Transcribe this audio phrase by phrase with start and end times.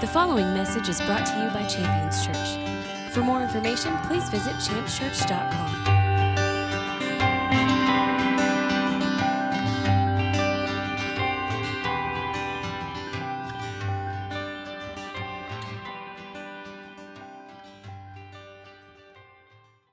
[0.00, 3.12] The following message is brought to you by Champions Church.
[3.12, 5.98] For more information, please visit championschurch.com.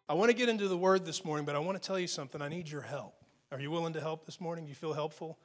[0.08, 2.06] I want to get into the word this morning, but I want to tell you
[2.06, 2.44] something.
[2.44, 3.16] I need your help.
[3.52, 4.66] Are you willing to help this morning?
[4.66, 5.40] Do you feel helpful?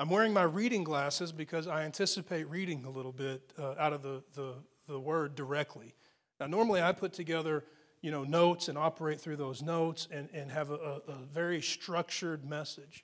[0.00, 4.02] I'm wearing my reading glasses because I anticipate reading a little bit uh, out of
[4.02, 4.54] the, the,
[4.86, 5.92] the word directly.
[6.38, 7.64] Now, normally I put together
[8.00, 12.48] you know, notes and operate through those notes and, and have a, a, very structured
[12.48, 13.02] message.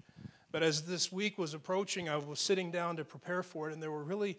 [0.52, 3.82] But as this week was approaching, I was sitting down to prepare for it, and
[3.82, 4.38] there were really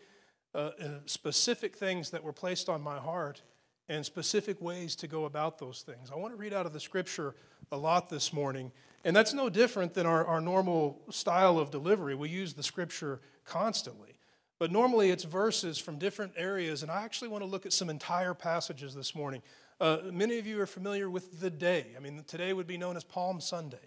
[0.54, 3.42] uh, uh, specific things that were placed on my heart
[3.90, 6.10] and specific ways to go about those things.
[6.10, 7.36] I want to read out of the scripture
[7.72, 8.72] a lot this morning,
[9.04, 12.16] and that's no different than our, our normal style of delivery.
[12.16, 14.16] We use the scripture constantly.
[14.58, 17.90] But normally it's verses from different areas, and I actually want to look at some
[17.90, 19.42] entire passages this morning.
[19.82, 21.88] Uh, many of you are familiar with the day.
[21.98, 23.78] I mean, today would be known as Palm Sunday.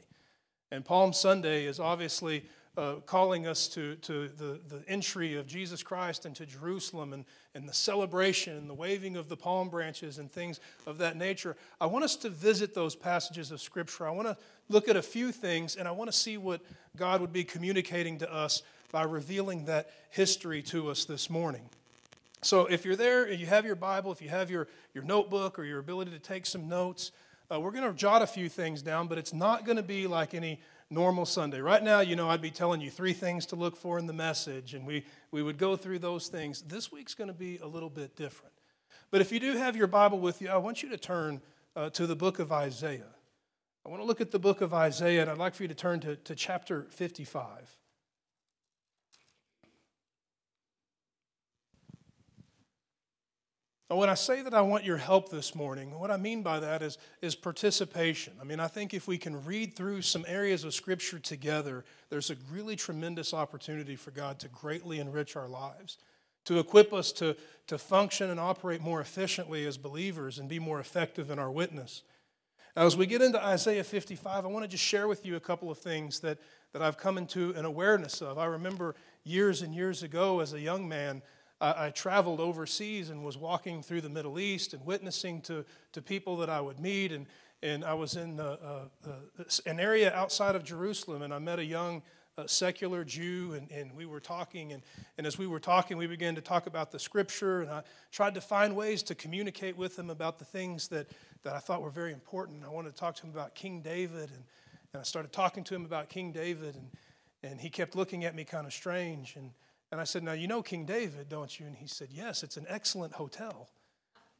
[0.70, 2.44] And Palm Sunday is obviously
[2.78, 7.68] uh, calling us to, to the, the entry of Jesus Christ into Jerusalem and, and
[7.68, 11.56] the celebration and the waving of the palm branches and things of that nature.
[11.80, 14.06] I want us to visit those passages of Scripture.
[14.06, 14.36] I want to
[14.68, 16.60] look at a few things and I want to see what
[16.96, 18.62] God would be communicating to us
[18.92, 21.68] by revealing that history to us this morning.
[22.42, 25.58] So if you're there, and you have your Bible, if you have your, your notebook
[25.58, 27.10] or your ability to take some notes,
[27.50, 30.06] uh, we're going to jot a few things down, but it's not going to be
[30.06, 30.60] like any
[30.90, 31.60] normal Sunday.
[31.60, 34.12] Right now, you know, I'd be telling you three things to look for in the
[34.12, 36.62] message, and we, we would go through those things.
[36.62, 38.54] This week's going to be a little bit different.
[39.10, 41.40] But if you do have your Bible with you, I want you to turn
[41.76, 43.14] uh, to the book of Isaiah.
[43.86, 45.74] I want to look at the book of Isaiah, and I'd like for you to
[45.74, 47.77] turn to, to chapter 55.
[53.90, 56.60] And when I say that I want your help this morning, what I mean by
[56.60, 58.34] that is, is participation.
[58.38, 62.30] I mean, I think if we can read through some areas of Scripture together, there's
[62.30, 65.96] a really tremendous opportunity for God to greatly enrich our lives,
[66.44, 67.34] to equip us to,
[67.68, 72.02] to function and operate more efficiently as believers and be more effective in our witness.
[72.76, 75.40] Now, as we get into Isaiah 55, I want to just share with you a
[75.40, 76.38] couple of things that,
[76.74, 78.36] that I've come into an awareness of.
[78.36, 81.22] I remember years and years ago as a young man,
[81.60, 86.02] I, I traveled overseas and was walking through the Middle East and witnessing to, to
[86.02, 87.12] people that I would meet.
[87.12, 87.26] And,
[87.62, 88.58] and I was in the,
[89.04, 89.10] uh,
[89.66, 92.02] an area outside of Jerusalem, and I met a young
[92.36, 94.72] uh, secular Jew, and, and we were talking.
[94.72, 94.82] And,
[95.16, 97.82] and as we were talking, we began to talk about the scripture, and I
[98.12, 101.08] tried to find ways to communicate with him about the things that,
[101.42, 102.62] that I thought were very important.
[102.64, 104.44] I wanted to talk to him about King David, and,
[104.92, 106.90] and I started talking to him about King David, and,
[107.42, 109.34] and he kept looking at me kind of strange.
[109.34, 109.50] And,
[109.90, 111.66] and I said, Now, you know King David, don't you?
[111.66, 113.68] And he said, Yes, it's an excellent hotel.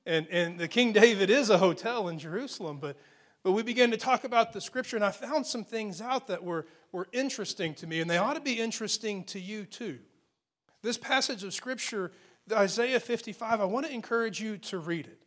[0.06, 2.96] And, and the King David is a hotel in Jerusalem, but,
[3.42, 6.42] but we began to talk about the scripture, and I found some things out that
[6.42, 9.98] were, were interesting to me, and they ought to be interesting to you too.
[10.82, 12.12] This passage of scripture,
[12.50, 15.20] Isaiah 55, I want to encourage you to read it.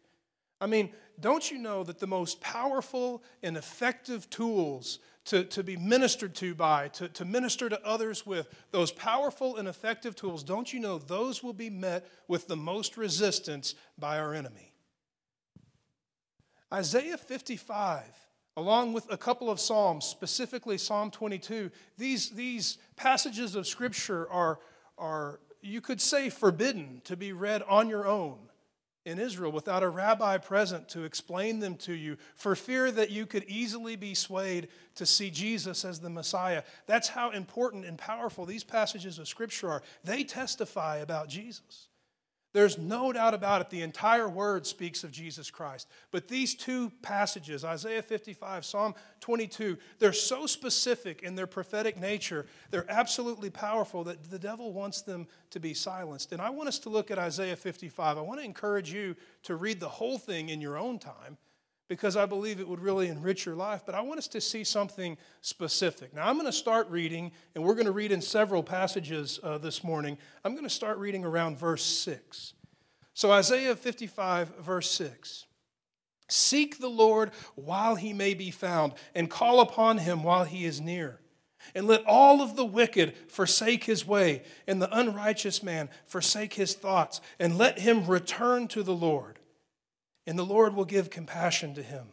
[0.60, 5.78] I mean, don't you know that the most powerful and effective tools to, to be
[5.78, 10.74] ministered to by, to, to minister to others with, those powerful and effective tools, don't
[10.74, 14.74] you know those will be met with the most resistance by our enemy?
[16.74, 18.04] Isaiah 55,
[18.58, 24.60] along with a couple of Psalms, specifically Psalm 22, these, these passages of Scripture are,
[24.98, 28.40] are, you could say, forbidden to be read on your own
[29.06, 33.26] in Israel without a rabbi present to explain them to you for fear that you
[33.26, 36.64] could easily be swayed to see Jesus as the Messiah.
[36.86, 39.84] That's how important and powerful these passages of Scripture are.
[40.04, 41.88] They testify about Jesus.
[42.54, 43.70] There's no doubt about it.
[43.70, 45.88] The entire word speaks of Jesus Christ.
[46.12, 52.46] But these two passages, Isaiah 55, Psalm 22, they're so specific in their prophetic nature.
[52.70, 56.34] They're absolutely powerful that the devil wants them to be silenced.
[56.34, 58.18] And I want us to look at Isaiah 55.
[58.18, 61.38] I want to encourage you to read the whole thing in your own time
[61.92, 63.82] because I believe it would really enrich your life.
[63.86, 66.14] But I want us to see something specific.
[66.14, 69.58] Now, I'm going to start reading, and we're going to read in several passages uh,
[69.58, 70.18] this morning.
[70.46, 72.54] I'm going to start reading around verse 6.
[73.14, 75.48] So, Isaiah 55, verse 6.
[76.30, 80.80] Seek the Lord while he may be found, and call upon him while he is
[80.80, 81.20] near.
[81.76, 86.74] And let all of the wicked forsake his way, and the unrighteous man forsake his
[86.74, 89.40] thoughts, and let him return to the Lord
[90.26, 92.08] and the Lord will give compassion to him.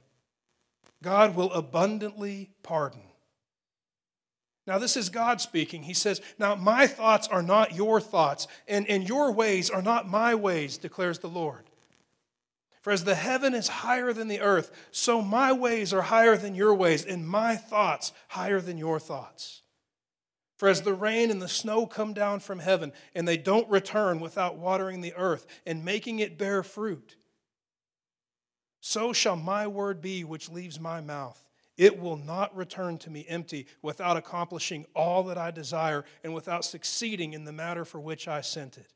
[1.02, 3.02] God will abundantly pardon.
[4.66, 5.84] Now, this is God speaking.
[5.84, 10.08] He says, Now, my thoughts are not your thoughts, and, and your ways are not
[10.08, 11.64] my ways, declares the Lord.
[12.82, 16.54] For as the heaven is higher than the earth, so my ways are higher than
[16.54, 19.62] your ways, and my thoughts higher than your thoughts.
[20.58, 24.20] For as the rain and the snow come down from heaven, and they don't return
[24.20, 27.16] without watering the earth and making it bear fruit,
[28.80, 31.44] so shall my word be which leaves my mouth.
[31.76, 36.64] It will not return to me empty without accomplishing all that I desire and without
[36.64, 38.92] succeeding in the matter for which I sent it.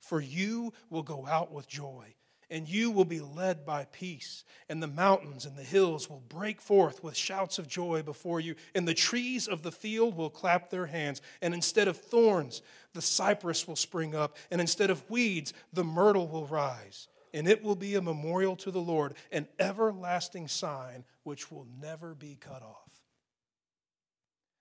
[0.00, 2.14] For you will go out with joy,
[2.50, 6.60] and you will be led by peace, and the mountains and the hills will break
[6.62, 10.70] forth with shouts of joy before you, and the trees of the field will clap
[10.70, 12.62] their hands, and instead of thorns,
[12.92, 17.62] the cypress will spring up, and instead of weeds, the myrtle will rise and it
[17.64, 22.62] will be a memorial to the Lord, an everlasting sign which will never be cut
[22.62, 23.02] off.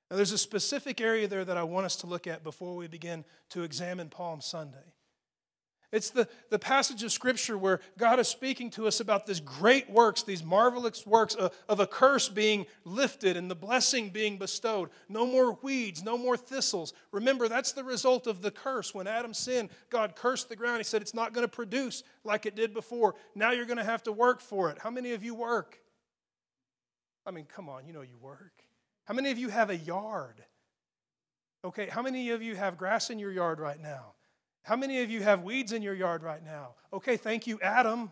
[0.10, 2.88] Now, there's a specific area there that I want us to look at before we
[2.88, 4.94] begin to examine Palm Sunday.
[5.94, 9.88] It's the, the passage of Scripture where God is speaking to us about these great
[9.88, 14.90] works, these marvelous works of, of, a curse being lifted and the blessing being bestowed.
[15.08, 16.94] No more weeds, no more thistles.
[17.12, 18.96] Remember, that's the result of the curse.
[18.96, 20.80] When Adam sinned, God cursed the ground.
[20.80, 23.14] He said, It's not going to produce like it did before.
[23.36, 24.80] Now you're going to have to work for it.
[24.80, 25.80] How many of you work?
[27.24, 28.64] I mean, come on, you know you work.
[29.06, 30.44] How many of you have a yard?
[31.64, 34.16] Okay, how many of you have grass in your yard right now?
[34.64, 36.70] How many of you have weeds in your yard right now?
[36.94, 38.12] Okay, thank you, Adam.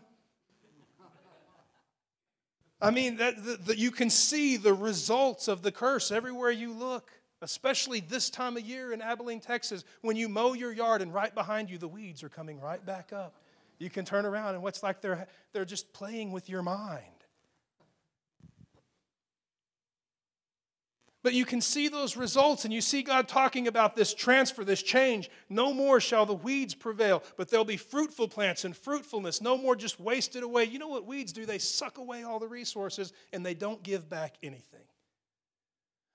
[2.80, 7.10] I mean, that, you can see the results of the curse everywhere you look,
[7.40, 11.34] especially this time of year in Abilene, Texas, when you mow your yard and right
[11.34, 13.34] behind you, the weeds are coming right back up.
[13.78, 17.21] You can turn around and what's like they're, they're just playing with your mind.
[21.22, 24.82] But you can see those results, and you see God talking about this transfer, this
[24.82, 25.30] change.
[25.48, 29.40] No more shall the weeds prevail, but there'll be fruitful plants and fruitfulness.
[29.40, 30.64] No more just wasted away.
[30.64, 31.46] You know what weeds do?
[31.46, 34.80] They suck away all the resources and they don't give back anything.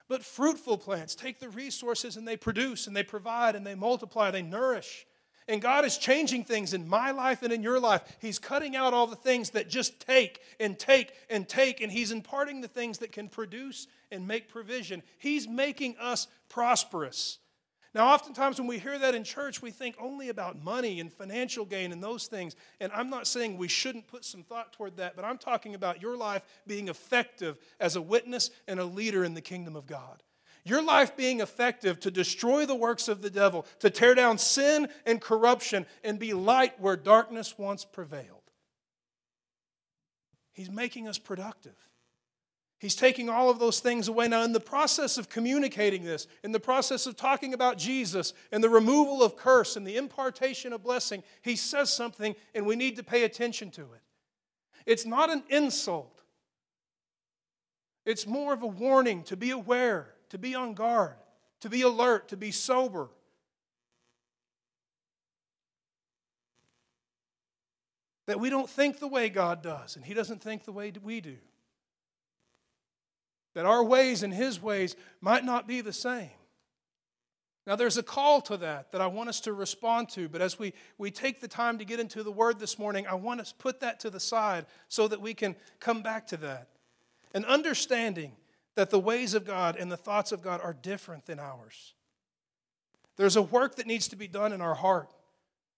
[0.10, 4.30] But fruitful plants take the resources and they produce and they provide and they multiply,
[4.30, 5.07] they nourish.
[5.48, 8.02] And God is changing things in my life and in your life.
[8.20, 12.12] He's cutting out all the things that just take and take and take, and He's
[12.12, 15.04] imparting the things that can produce and make provision.
[15.18, 17.40] He's making us prosperous.
[17.94, 21.66] Now, oftentimes when we hear that in church, we think only about money and financial
[21.66, 22.56] gain and those things.
[22.80, 26.02] And I'm not saying we shouldn't put some thought toward that, but I'm talking about
[26.02, 30.22] your life being effective as a witness and a leader in the kingdom of God.
[30.68, 34.90] Your life being effective to destroy the works of the devil, to tear down sin
[35.06, 38.42] and corruption, and be light where darkness once prevailed.
[40.52, 41.76] He's making us productive.
[42.80, 44.28] He's taking all of those things away.
[44.28, 48.62] Now, in the process of communicating this, in the process of talking about Jesus and
[48.64, 52.98] the removal of curse and the impartation of blessing, he says something and we need
[52.98, 54.02] to pay attention to it.
[54.86, 56.22] It's not an insult,
[58.06, 61.16] it's more of a warning to be aware, to be on guard,
[61.62, 63.10] to be alert, to be sober.
[68.26, 71.22] That we don't think the way God does, and He doesn't think the way we
[71.22, 71.38] do
[73.58, 76.30] that our ways and His ways might not be the same.
[77.66, 80.60] Now, there's a call to that that I want us to respond to, but as
[80.60, 83.56] we, we take the time to get into the Word this morning, I want to
[83.56, 86.68] put that to the side so that we can come back to that.
[87.34, 88.34] And understanding
[88.78, 91.96] that the ways of God and the thoughts of God are different than ours.
[93.18, 95.10] There's a work that needs to be done in our heart.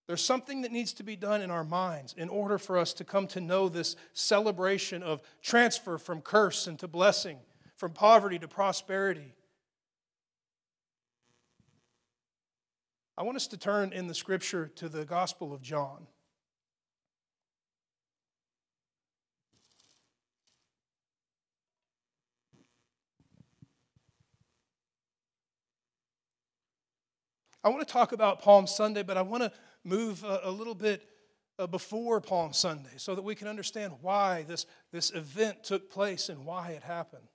[0.05, 3.05] There's something that needs to be done in our minds in order for us to
[3.05, 7.37] come to know this celebration of transfer from curse into blessing
[7.77, 9.33] from poverty to prosperity.
[13.17, 16.05] I want us to turn in the scripture to the Gospel of John.
[27.63, 29.51] I want to talk about Palm Sunday, but I want to
[29.83, 31.03] move a, a little bit
[31.57, 36.29] uh, before Palm Sunday so that we can understand why this, this event took place
[36.29, 37.27] and why it happened.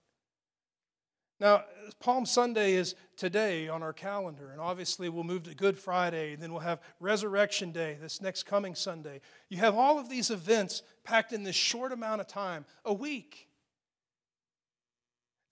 [1.41, 1.65] Now,
[2.01, 6.43] Palm Sunday is today on our calendar, and obviously we'll move to Good Friday, and
[6.43, 9.21] then we'll have Resurrection Day this next coming Sunday.
[9.51, 13.49] You have all of these events packed in this short amount of time, a week.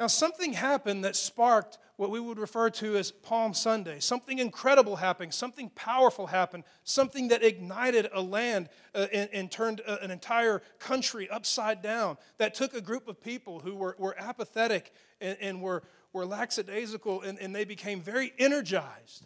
[0.02, 4.00] Now, something happened that sparked what we would refer to as Palm Sunday.
[4.00, 9.80] Something incredible happened, something powerful happened, something that ignited a land uh, and, and, turned
[9.86, 14.18] uh, an entire country upside down, that took a group of people who were, were
[14.18, 19.24] apathetic and, and were, were lackadaisical and, and they became very energized.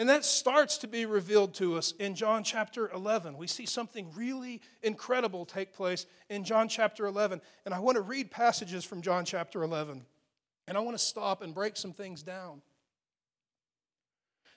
[0.00, 3.36] And that starts to be revealed to us in John chapter 11.
[3.36, 7.42] We see something really incredible take place in John chapter 11.
[7.66, 10.06] And I want to read passages from John chapter 11.
[10.66, 12.62] And I want to stop and break some things down.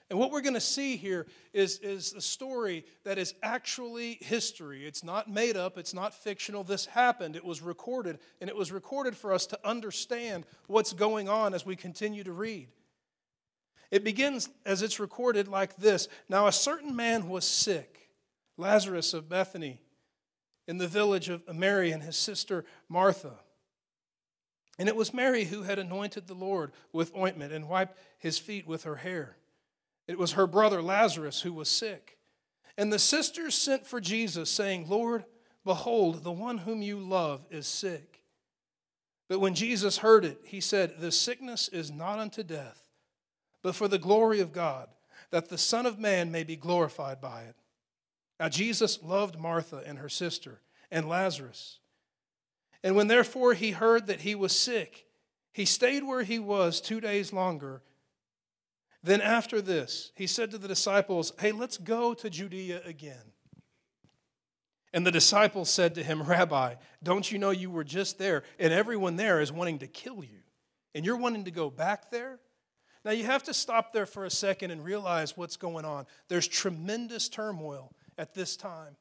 [0.08, 4.86] And what we're going to see here is, is a story that is actually history.
[4.86, 6.64] It's not made up, it's not fictional.
[6.64, 11.28] This happened, it was recorded, and it was recorded for us to understand what's going
[11.28, 12.68] on as we continue to read.
[13.90, 18.10] It begins as it's recorded like this Now, a certain man was sick,
[18.56, 19.80] Lazarus of Bethany,
[20.66, 23.38] in the village of Mary and his sister Martha.
[24.78, 28.66] And it was Mary who had anointed the Lord with ointment and wiped his feet
[28.66, 29.36] with her hair.
[30.08, 32.18] It was her brother Lazarus who was sick.
[32.76, 35.24] And the sisters sent for Jesus, saying, Lord,
[35.64, 38.22] behold, the one whom you love is sick.
[39.28, 42.83] But when Jesus heard it, he said, The sickness is not unto death,
[43.64, 44.88] but for the glory of God,
[45.30, 47.56] that the Son of Man may be glorified by it.
[48.38, 51.78] Now Jesus loved Martha and her sister, and Lazarus.
[52.82, 55.06] And when therefore he heard that he was sick,
[55.54, 57.80] he stayed where he was two days longer.
[59.02, 63.32] Then after this, he said to the disciples, Hey, let's go to Judea again.
[64.92, 68.74] And the disciples said to him, Rabbi, don't you know you were just there, and
[68.74, 70.42] everyone there is wanting to kill you,
[70.94, 72.40] and you're wanting to go back there?
[73.04, 76.06] Now, you have to stop there for a second and realize what's going on.
[76.28, 78.96] There's tremendous turmoil at this time.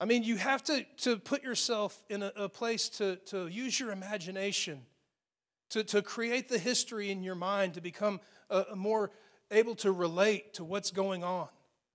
[0.00, 3.80] I mean, you have to, to put yourself in a, a place to, to use
[3.80, 4.82] your imagination,
[5.70, 9.10] to, to create the history in your mind, to become uh, more
[9.50, 11.48] able to relate to what's going on,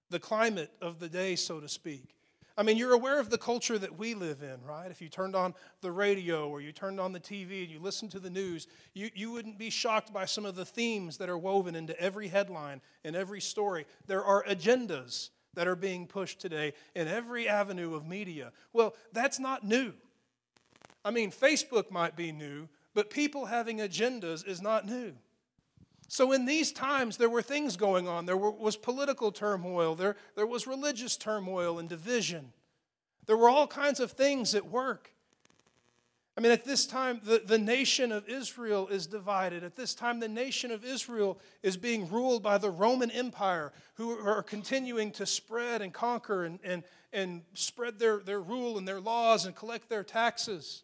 [0.09, 2.15] the climate of the day, so to speak.
[2.59, 4.91] I mean, you're aware of the culture that we live in, right?
[4.91, 8.11] If you turned on the radio or you turned on the TV and you listened
[8.11, 11.37] to the news, you, you wouldn't be shocked by some of the themes that are
[11.37, 13.85] woven into every headline and every story.
[14.07, 18.51] There are agendas that are being pushed today in every avenue of media.
[18.73, 19.93] Well, that's not new.
[21.05, 25.13] I mean, Facebook might be new, but people having agendas is not new.
[26.11, 28.25] So, in these times, there were things going on.
[28.25, 32.51] There was political turmoil, there, there was religious turmoil and division.
[33.27, 35.11] There were all kinds of things at work.
[36.35, 39.63] I mean, at this time, the, the nation of Israel is divided.
[39.63, 44.17] At this time, the nation of Israel is being ruled by the Roman Empire, who
[44.17, 48.99] are continuing to spread and conquer and, and, and spread their, their rule and their
[48.99, 50.83] laws and collect their taxes.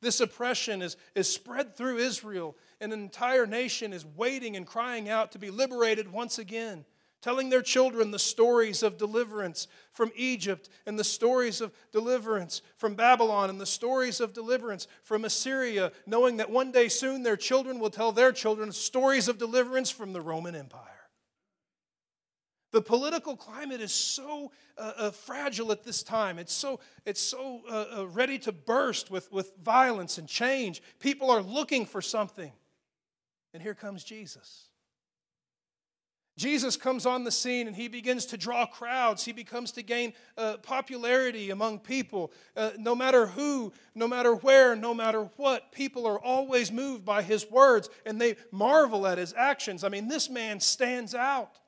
[0.00, 5.08] This oppression is, is spread through Israel, and an entire nation is waiting and crying
[5.08, 6.84] out to be liberated once again,
[7.22, 12.94] telling their children the stories of deliverance from Egypt, and the stories of deliverance from
[12.94, 17.80] Babylon, and the stories of deliverance from Assyria, knowing that one day soon their children
[17.80, 20.95] will tell their children stories of deliverance from the Roman Empire.
[22.76, 26.38] The political climate is so uh, uh, fragile at this time.
[26.38, 30.82] It's so, it's so uh, uh, ready to burst with, with violence and change.
[31.00, 32.52] People are looking for something.
[33.54, 34.68] And here comes Jesus.
[36.36, 39.24] Jesus comes on the scene and he begins to draw crowds.
[39.24, 42.30] He becomes to gain uh, popularity among people.
[42.54, 47.22] Uh, no matter who, no matter where, no matter what, people are always moved by
[47.22, 49.82] his words and they marvel at his actions.
[49.82, 51.58] I mean, this man stands out.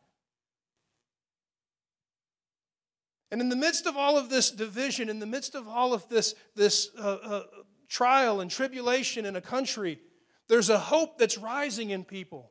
[3.31, 6.09] And in the midst of all of this division, in the midst of all of
[6.09, 7.43] this, this uh, uh,
[7.89, 10.01] trial and tribulation in a country,
[10.49, 12.51] there's a hope that's rising in people.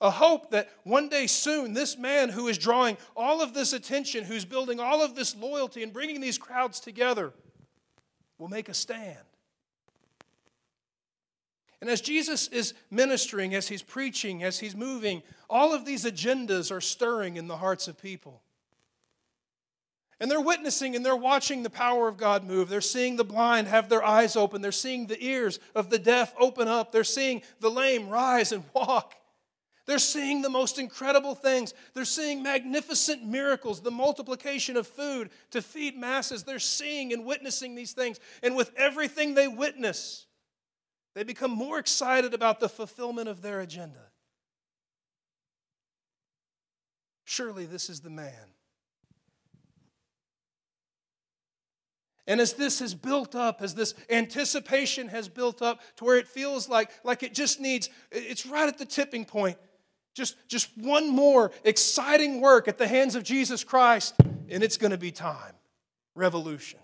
[0.00, 4.24] A hope that one day soon, this man who is drawing all of this attention,
[4.24, 7.32] who's building all of this loyalty and bringing these crowds together,
[8.38, 9.18] will make a stand.
[11.80, 16.70] And as Jesus is ministering, as he's preaching, as he's moving, all of these agendas
[16.70, 18.43] are stirring in the hearts of people.
[20.20, 22.68] And they're witnessing and they're watching the power of God move.
[22.68, 24.62] They're seeing the blind have their eyes open.
[24.62, 26.92] They're seeing the ears of the deaf open up.
[26.92, 29.14] They're seeing the lame rise and walk.
[29.86, 31.74] They're seeing the most incredible things.
[31.92, 36.44] They're seeing magnificent miracles, the multiplication of food to feed masses.
[36.44, 38.18] They're seeing and witnessing these things.
[38.42, 40.26] And with everything they witness,
[41.14, 44.10] they become more excited about the fulfillment of their agenda.
[47.24, 48.54] Surely this is the man
[52.26, 56.26] And as this has built up, as this anticipation has built up to where it
[56.26, 59.58] feels like, like it just needs, it's right at the tipping point.
[60.14, 64.14] Just, just one more exciting work at the hands of Jesus Christ,
[64.48, 65.54] and it's going to be time.
[66.14, 66.78] Revolution.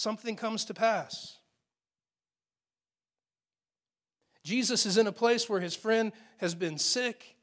[0.00, 1.36] something comes to pass.
[4.42, 7.36] Jesus is in a place where his friend has been sick.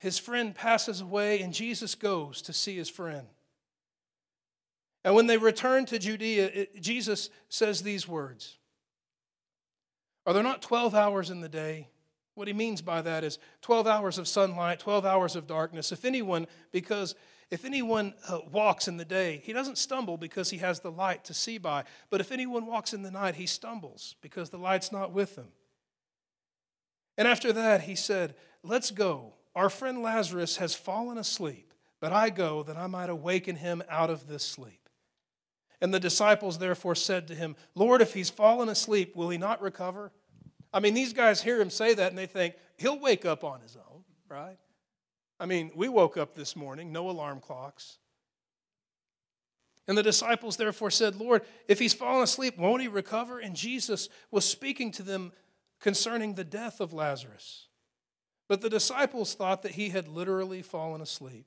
[0.00, 3.26] His friend passes away, and Jesus goes to see his friend.
[5.04, 8.58] And when they return to Judea, it, Jesus says these words
[10.26, 11.88] Are there not 12 hours in the day?
[12.34, 15.92] What he means by that is 12 hours of sunlight, 12 hours of darkness.
[15.92, 17.14] If anyone, because
[17.50, 21.24] if anyone uh, walks in the day, he doesn't stumble because he has the light
[21.24, 21.84] to see by.
[22.08, 25.48] But if anyone walks in the night, he stumbles because the light's not with him.
[27.18, 29.34] And after that, he said, Let's go.
[29.54, 34.10] Our friend Lazarus has fallen asleep, but I go that I might awaken him out
[34.10, 34.88] of this sleep.
[35.80, 39.62] And the disciples therefore said to him, Lord, if he's fallen asleep, will he not
[39.62, 40.12] recover?
[40.72, 43.60] I mean, these guys hear him say that and they think, he'll wake up on
[43.60, 44.58] his own, right?
[45.38, 47.98] I mean, we woke up this morning, no alarm clocks.
[49.88, 53.40] And the disciples therefore said, Lord, if he's fallen asleep, won't he recover?
[53.40, 55.32] And Jesus was speaking to them
[55.80, 57.68] concerning the death of Lazarus.
[58.50, 61.46] But the disciples thought that he had literally fallen asleep.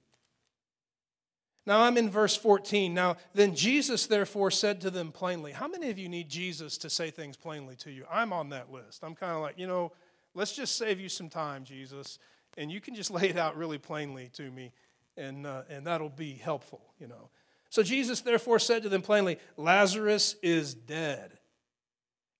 [1.66, 2.94] Now I'm in verse 14.
[2.94, 6.90] Now, then Jesus therefore said to them plainly, How many of you need Jesus to
[6.90, 8.06] say things plainly to you?
[8.10, 9.04] I'm on that list.
[9.04, 9.92] I'm kind of like, you know,
[10.34, 12.20] let's just save you some time, Jesus,
[12.58, 14.72] and you can just lay it out really plainly to me,
[15.18, 17.28] and, uh, and that'll be helpful, you know.
[17.70, 21.38] So Jesus therefore said to them plainly, Lazarus is dead.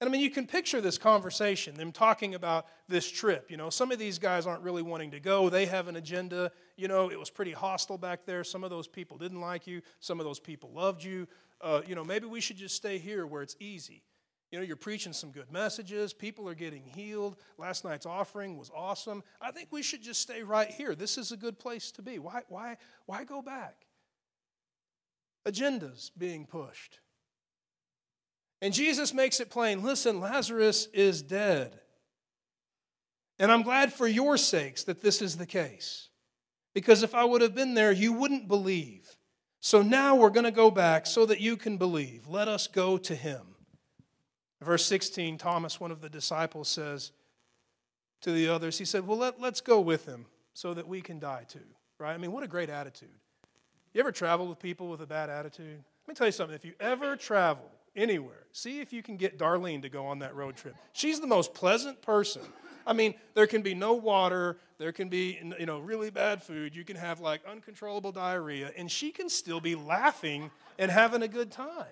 [0.02, 3.50] And I mean, you can picture this conversation, them talking about this trip.
[3.50, 5.50] You know, some of these guys aren't really wanting to go.
[5.50, 6.52] They have an agenda.
[6.76, 8.44] You know, it was pretty hostile back there.
[8.44, 11.28] Some of those people didn't like you, some of those people loved you.
[11.62, 14.04] Uh, you know, maybe we should just stay here where it's easy.
[14.52, 16.14] You know, you're preaching some good messages.
[16.14, 17.38] People are getting healed.
[17.58, 19.24] Last night's offering was awesome.
[19.42, 20.94] I think we should just stay right here.
[20.94, 22.20] This is a good place to be.
[22.20, 23.88] Why, why, why go back?
[25.48, 27.00] Agendas being pushed.
[28.64, 31.82] And Jesus makes it plain listen, Lazarus is dead.
[33.38, 36.08] And I'm glad for your sakes that this is the case.
[36.74, 39.18] Because if I would have been there, you wouldn't believe.
[39.60, 42.30] So now we're going to go back so that you can believe.
[42.30, 43.42] Let us go to him.
[44.62, 47.12] Verse 16, Thomas, one of the disciples, says
[48.22, 51.20] to the others, he said, Well, let, let's go with him so that we can
[51.20, 51.60] die too.
[52.00, 52.14] Right?
[52.14, 53.10] I mean, what a great attitude.
[53.94, 55.84] You ever travel with people with a bad attitude?
[56.08, 56.56] Let me tell you something.
[56.56, 58.46] If you ever travel anywhere.
[58.52, 60.76] See if you can get Darlene to go on that road trip.
[60.94, 62.42] She's the most pleasant person.
[62.86, 66.76] I mean, there can be no water, there can be you know really bad food,
[66.76, 71.28] you can have like uncontrollable diarrhea, and she can still be laughing and having a
[71.28, 71.86] good time.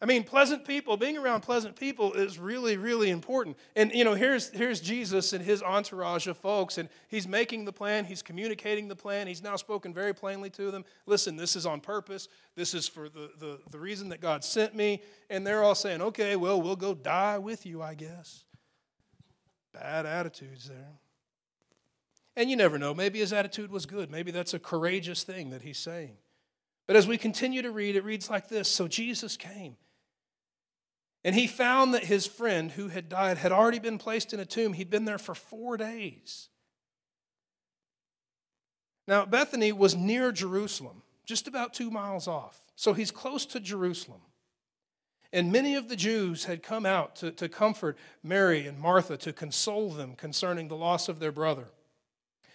[0.00, 3.56] I mean, pleasant people, being around pleasant people is really, really important.
[3.74, 7.72] And, you know, here's, here's Jesus and his entourage of folks, and he's making the
[7.72, 10.84] plan, he's communicating the plan, he's now spoken very plainly to them.
[11.06, 14.74] Listen, this is on purpose, this is for the, the, the reason that God sent
[14.74, 15.02] me.
[15.30, 18.44] And they're all saying, okay, well, we'll go die with you, I guess.
[19.72, 20.98] Bad attitudes there.
[22.36, 24.10] And you never know, maybe his attitude was good.
[24.10, 26.18] Maybe that's a courageous thing that he's saying.
[26.86, 29.76] But as we continue to read, it reads like this So Jesus came.
[31.26, 34.44] And he found that his friend who had died had already been placed in a
[34.44, 34.74] tomb.
[34.74, 36.50] He'd been there for four days.
[39.08, 42.60] Now, Bethany was near Jerusalem, just about two miles off.
[42.76, 44.20] So he's close to Jerusalem.
[45.32, 49.32] And many of the Jews had come out to, to comfort Mary and Martha, to
[49.32, 51.70] console them concerning the loss of their brother.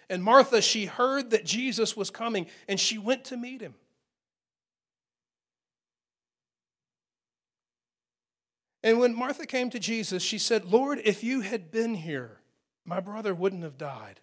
[0.09, 3.75] And Martha, she heard that Jesus was coming, and she went to meet him.
[8.83, 12.39] And when Martha came to Jesus, she said, Lord, if you had been here,
[12.85, 14.19] my brother wouldn't have died.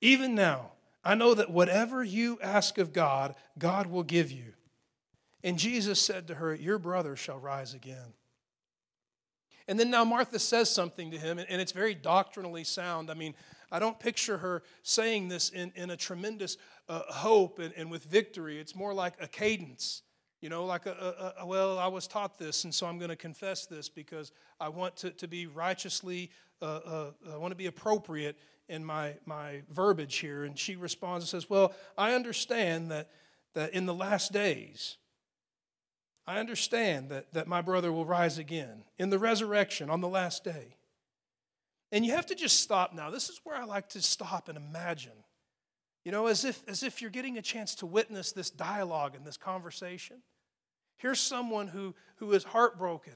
[0.00, 0.72] Even now,
[1.04, 4.52] I know that whatever you ask of God, God will give you.
[5.42, 8.14] And Jesus said to her, Your brother shall rise again.
[9.66, 13.10] And then now Martha says something to him, and it's very doctrinally sound.
[13.10, 13.34] I mean,
[13.70, 16.56] I don't picture her saying this in, in a tremendous
[16.88, 18.58] uh, hope and, and with victory.
[18.58, 20.02] It's more like a cadence.
[20.40, 23.10] You know, like, a, a, a, well, I was taught this, and so I'm going
[23.10, 26.30] to confess this because I want to, to be righteously,
[26.62, 30.44] uh, uh, I want to be appropriate in my, my verbiage here.
[30.44, 33.10] And she responds and says, Well, I understand that,
[33.54, 34.96] that in the last days,
[36.24, 40.44] I understand that, that my brother will rise again in the resurrection on the last
[40.44, 40.76] day.
[41.90, 43.10] And you have to just stop now.
[43.10, 45.24] This is where I like to stop and imagine
[46.08, 49.26] you know, as if, as if you're getting a chance to witness this dialogue and
[49.26, 50.22] this conversation.
[50.98, 53.14] Here's someone who, who is heartbroken,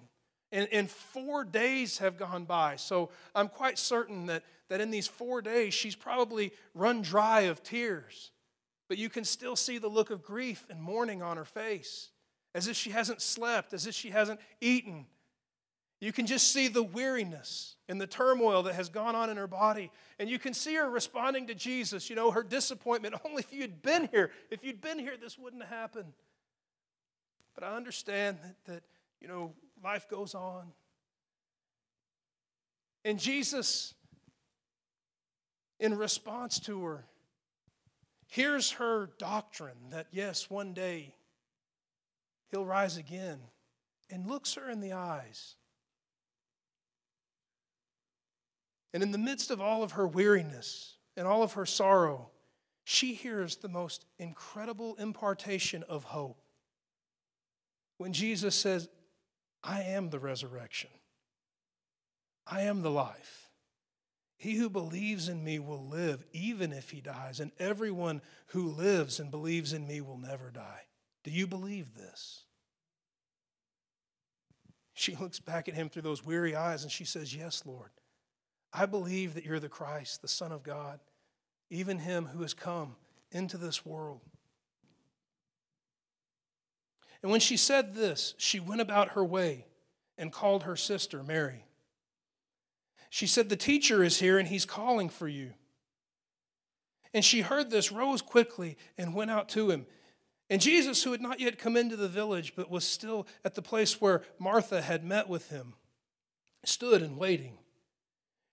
[0.51, 2.77] and, and four days have gone by.
[2.77, 7.63] So I'm quite certain that, that in these four days, she's probably run dry of
[7.63, 8.31] tears.
[8.89, 12.11] But you can still see the look of grief and mourning on her face.
[12.55, 15.07] as if she hasn't slept, as if she hasn't eaten.
[16.03, 19.47] You can just see the weariness and the turmoil that has gone on in her
[19.47, 19.91] body.
[20.19, 23.15] And you can see her responding to Jesus, you know, her disappointment.
[23.25, 26.13] Only if you'd been here, if you'd been here, this wouldn't have happened.
[27.55, 28.83] But I understand that, that
[29.21, 30.73] you know, life goes on.
[33.05, 33.95] And Jesus,
[35.81, 37.05] in response to her,
[38.27, 41.15] hears her doctrine that, yes, one day
[42.51, 43.39] he'll rise again,
[44.11, 45.57] and looks her in the eyes.
[48.95, 52.29] And in the midst of all of her weariness and all of her sorrow,
[52.85, 56.42] she hears the most incredible impartation of hope.
[57.99, 58.89] When Jesus says,
[59.63, 60.91] I am the resurrection,
[62.47, 63.51] I am the life.
[64.37, 69.21] He who believes in me will live even if he dies, and everyone who lives
[69.21, 70.83] and believes in me will never die.
[71.23, 72.43] Do you believe this?
[74.95, 77.91] She looks back at him through those weary eyes and she says, Yes, Lord.
[78.73, 81.01] I believe that you're the Christ, the Son of God,
[81.71, 82.97] even him who has come
[83.31, 84.21] into this world.
[87.23, 89.67] And when she said this, she went about her way
[90.19, 91.65] and called her sister, Mary.
[93.11, 95.53] She said, The teacher is here and he's calling for you.
[97.15, 99.87] And she heard this, rose quickly, and went out to him.
[100.49, 103.63] And Jesus, who had not yet come into the village, but was still at the
[103.63, 105.75] place where Martha had met with him,
[106.65, 107.59] stood and waiting.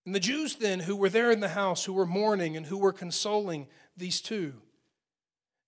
[0.05, 2.77] And the Jews then, who were there in the house, who were mourning and who
[2.77, 4.55] were consoling these two,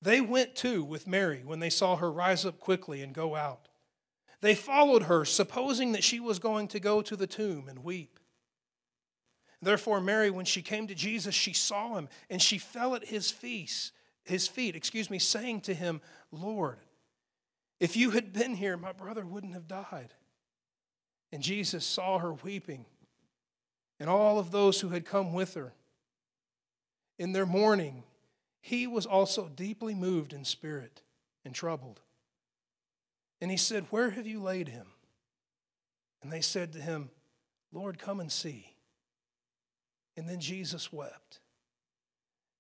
[0.02, 3.68] they went too with Mary when they saw her rise up quickly and go out.
[4.42, 8.20] They followed her, supposing that she was going to go to the tomb and weep.
[9.62, 13.30] Therefore, Mary, when she came to Jesus, she saw him and she fell at his
[13.30, 13.92] feet,
[14.24, 16.80] his feet, excuse me, saying to him, Lord,
[17.80, 20.14] if you had been here, my brother wouldn't have died.
[21.32, 22.86] And Jesus saw her weeping,
[24.00, 25.74] and all of those who had come with her.
[27.18, 28.04] In their mourning,
[28.62, 31.02] he was also deeply moved in spirit
[31.44, 32.00] and troubled.
[33.42, 34.88] And he said, Where have you laid him?
[36.22, 37.10] And they said to him,
[37.74, 38.76] Lord, come and see.
[40.16, 41.40] And then Jesus wept.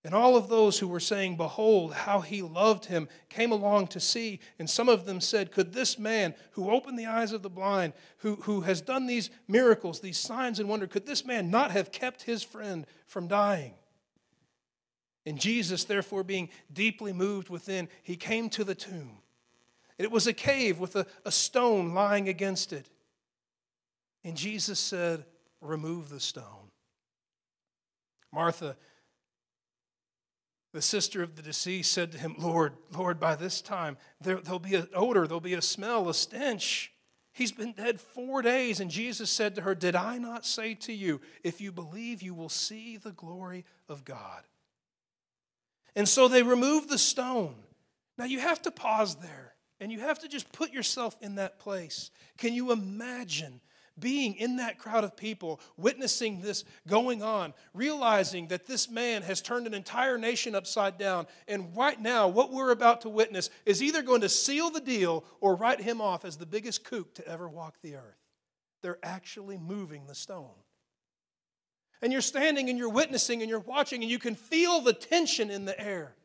[0.04, 4.00] And all of those who were saying, Behold, how he loved him, came along to
[4.00, 4.40] see.
[4.58, 7.94] And some of them said, Could this man who opened the eyes of the blind,
[8.18, 11.92] who, who has done these miracles, these signs and wonder, could this man not have
[11.92, 13.76] kept his friend from dying?
[15.26, 19.20] And Jesus, therefore, being deeply moved within, he came to the tomb.
[19.98, 22.90] It was a cave with a, a stone lying against it.
[24.24, 25.26] And Jesus said,
[25.62, 26.72] Remove the stone.
[28.34, 28.76] Martha,
[30.74, 34.58] the sister of the deceased, said to him, Lord, Lord, by this time there, there'll
[34.58, 36.94] be an odor, there'll be a smell, a stench.
[37.34, 38.80] He's been dead four days.
[38.80, 42.34] And Jesus said to her, Did I not say to you, if you believe, you
[42.34, 44.44] will see the glory of God?
[45.96, 47.56] And so they removed the stone.
[48.18, 51.60] Now you have to pause there and you have to just put yourself in that
[51.60, 52.12] place.
[52.38, 53.62] Can you imagine
[54.00, 59.42] being in that crowd of people, witnessing this going on, realizing that this man has
[59.42, 63.84] turned an entire nation upside down, and right now, what we're about to witness is
[63.84, 67.28] either going to seal the deal or write him off as the biggest kook to
[67.28, 68.18] ever walk the earth?
[68.82, 70.50] They're actually moving the stone
[72.02, 75.50] and you're standing and you're witnessing and you're watching and you can feel the tension
[75.50, 76.16] in the air.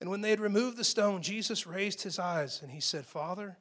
[0.00, 3.58] And when they had removed the stone, Jesus raised his eyes and he said, Father,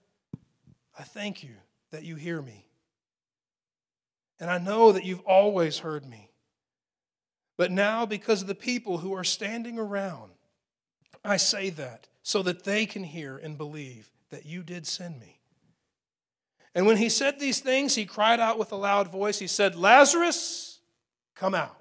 [0.97, 1.55] I thank you
[1.91, 2.65] that you hear me.
[4.39, 6.31] And I know that you've always heard me.
[7.57, 10.31] But now, because of the people who are standing around,
[11.25, 15.39] I say that so that they can hear and believe that you did send me.
[16.75, 19.39] And when he said these things, he cried out with a loud voice.
[19.39, 20.79] He said, Lazarus,
[21.35, 21.75] come out.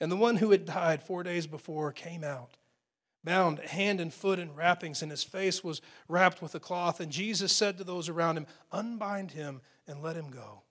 [0.00, 2.56] And the one who had died four days before came out,
[3.22, 7.00] bound hand and foot in wrappings, and his face was wrapped with a cloth.
[7.00, 10.62] And Jesus said to those around him, Unbind him and let him go.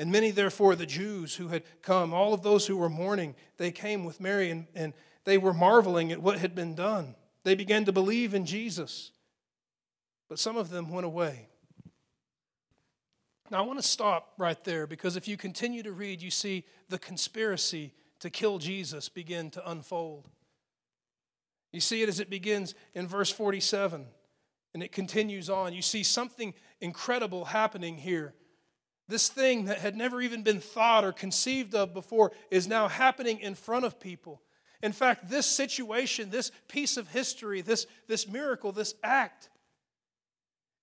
[0.00, 3.70] And many, therefore, the Jews who had come, all of those who were mourning, they
[3.70, 4.94] came with Mary and, and
[5.26, 7.14] they were marveling at what had been done.
[7.44, 9.10] They began to believe in Jesus.
[10.26, 11.48] But some of them went away.
[13.50, 16.64] Now, I want to stop right there because if you continue to read, you see
[16.88, 20.30] the conspiracy to kill Jesus begin to unfold.
[21.72, 24.06] You see it as it begins in verse 47.
[24.72, 25.74] And it continues on.
[25.74, 28.32] You see something incredible happening here.
[29.10, 33.40] This thing that had never even been thought or conceived of before is now happening
[33.40, 34.40] in front of people.
[34.84, 39.50] In fact, this situation, this piece of history, this, this miracle, this act,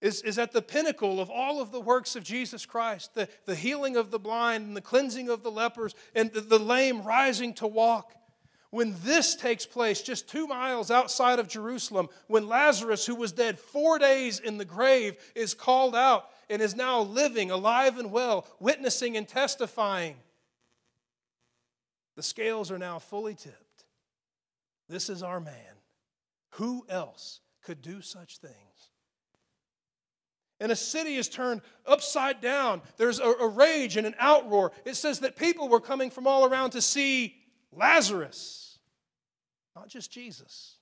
[0.02, 3.56] is, is at the pinnacle of all of the works of Jesus Christ the, the
[3.56, 7.54] healing of the blind and the cleansing of the lepers and the, the lame rising
[7.56, 8.14] to walk.
[8.72, 13.58] When this takes place just two miles outside of Jerusalem, when Lazarus, who was dead
[13.58, 18.46] four days in the grave, is called out and is now living, alive and well,
[18.60, 20.16] witnessing and testifying,
[22.16, 23.86] the scales are now fully tipped.
[24.90, 25.54] This is our man.
[26.52, 28.54] Who else could do such things?
[30.60, 32.82] And a city is turned upside down.
[32.98, 34.72] There's a, a, rage and an outroar.
[34.86, 37.36] It says that people were coming from all around to see
[37.72, 38.80] Lazarus,
[39.76, 40.78] not just Jesus.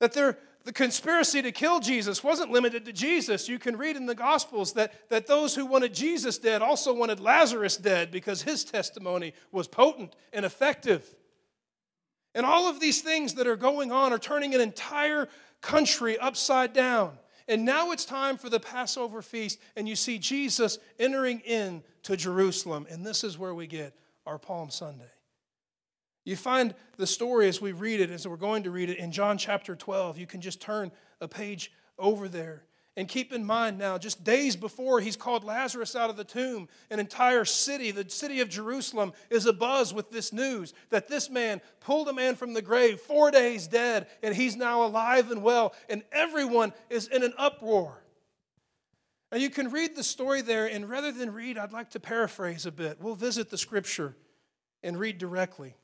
[0.00, 0.36] That there,
[0.70, 3.48] the conspiracy to kill Jesus wasn't limited to Jesus.
[3.48, 7.18] You can read in the Gospels that, that those who wanted Jesus dead also wanted
[7.18, 11.16] Lazarus dead because his testimony was potent and effective.
[12.36, 15.26] And all of these things that are going on are turning an entire
[15.60, 17.18] country upside down.
[17.48, 22.16] And now it's time for the Passover feast, and you see Jesus entering in to
[22.16, 22.86] Jerusalem.
[22.88, 23.92] And this is where we get
[24.24, 25.10] our Palm Sunday.
[26.24, 29.10] You find the story as we read it, as we're going to read it in
[29.10, 30.18] John chapter 12.
[30.18, 32.64] You can just turn a page over there.
[32.96, 36.68] And keep in mind now, just days before he's called Lazarus out of the tomb,
[36.90, 41.62] an entire city, the city of Jerusalem, is abuzz with this news that this man
[41.78, 45.72] pulled a man from the grave, four days dead, and he's now alive and well,
[45.88, 48.02] and everyone is in an uproar.
[49.32, 52.66] Now you can read the story there, and rather than read, I'd like to paraphrase
[52.66, 53.00] a bit.
[53.00, 54.16] We'll visit the scripture
[54.82, 55.76] and read directly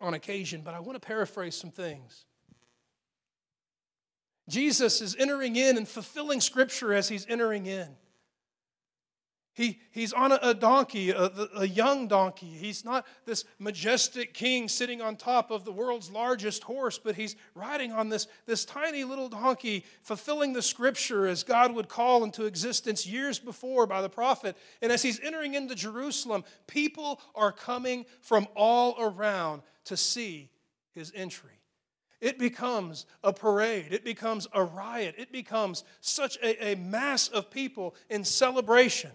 [0.00, 2.24] on occasion, but I want to paraphrase some things.
[4.48, 7.88] Jesus is entering in and fulfilling Scripture as he's entering in.
[9.56, 12.44] He, he's on a, a donkey, a, a young donkey.
[12.44, 17.36] He's not this majestic king sitting on top of the world's largest horse, but he's
[17.54, 22.44] riding on this, this tiny little donkey, fulfilling the scripture as God would call into
[22.44, 24.58] existence years before by the prophet.
[24.82, 30.50] And as he's entering into Jerusalem, people are coming from all around to see
[30.94, 31.62] his entry.
[32.20, 33.86] It becomes a parade.
[33.90, 35.14] It becomes a riot.
[35.16, 39.12] It becomes such a, a mass of people in celebration.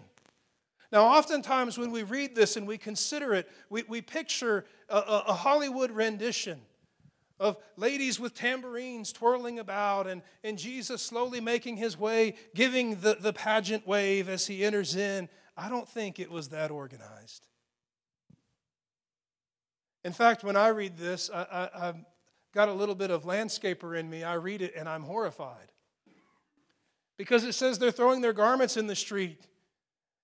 [0.92, 5.32] Now, oftentimes when we read this and we consider it, we, we picture a, a
[5.32, 6.60] Hollywood rendition
[7.40, 13.16] of ladies with tambourines twirling about and, and Jesus slowly making his way, giving the,
[13.18, 15.30] the pageant wave as he enters in.
[15.56, 17.46] I don't think it was that organized.
[20.04, 21.94] In fact, when I read this, I, I,
[22.54, 25.72] got a little bit of landscaper in me, I read it and I'm horrified.
[27.16, 29.46] Because it says they're throwing their garments in the street.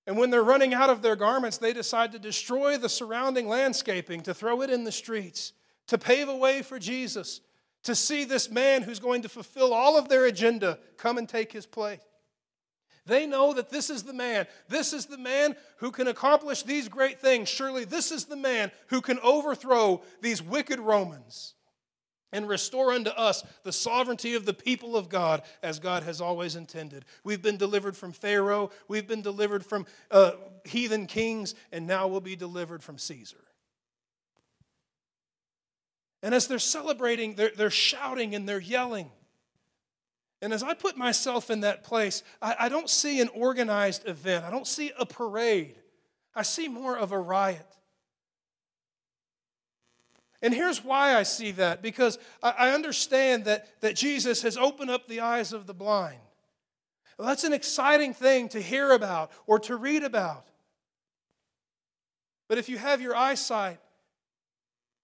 [0.08, 4.22] And when they're running out of their garments, they decide to destroy the surrounding landscaping,
[4.22, 5.52] to throw it in the streets,
[5.86, 7.42] to pave a way for Jesus,
[7.82, 11.52] to see this man who's going to fulfill all of their agenda come and take
[11.52, 12.00] his place.
[13.04, 14.46] They know that this is the man.
[14.66, 17.50] This is the man who can accomplish these great things.
[17.50, 21.52] Surely this is the man who can overthrow these wicked Romans
[22.32, 26.56] and restore unto us the sovereignty of the people of God as God has always
[26.56, 27.04] intended.
[27.24, 30.32] We've been delivered from Pharaoh, we've been delivered from uh,
[30.64, 33.36] heathen kings, and now we'll be delivered from Caesar.
[36.22, 39.10] And as they're celebrating, they're, they're shouting and they're yelling.
[40.40, 44.44] And as I put myself in that place, I, I don't see an organized event,
[44.44, 45.76] I don't see a parade,
[46.34, 47.66] I see more of a riot.
[50.40, 55.08] And here's why I see that because I understand that, that Jesus has opened up
[55.08, 56.20] the eyes of the blind.
[57.18, 60.46] Well, that's an exciting thing to hear about or to read about.
[62.48, 63.80] But if you have your eyesight,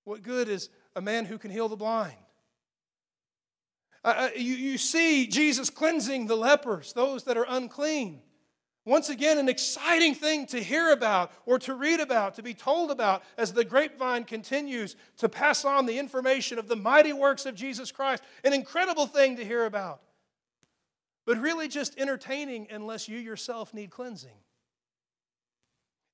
[0.05, 2.15] what good is a man who can heal the blind?
[4.05, 8.21] Uh, you, you see Jesus cleansing the lepers, those that are unclean.
[8.87, 12.91] Once again, an exciting thing to hear about or to read about, to be told
[12.91, 17.55] about as the grapevine continues to pass on the information of the mighty works of
[17.55, 18.23] Jesus Christ.
[18.45, 20.03] An incredible thing to hear about.
[21.25, 24.37] But really just entertaining unless you yourself need cleansing.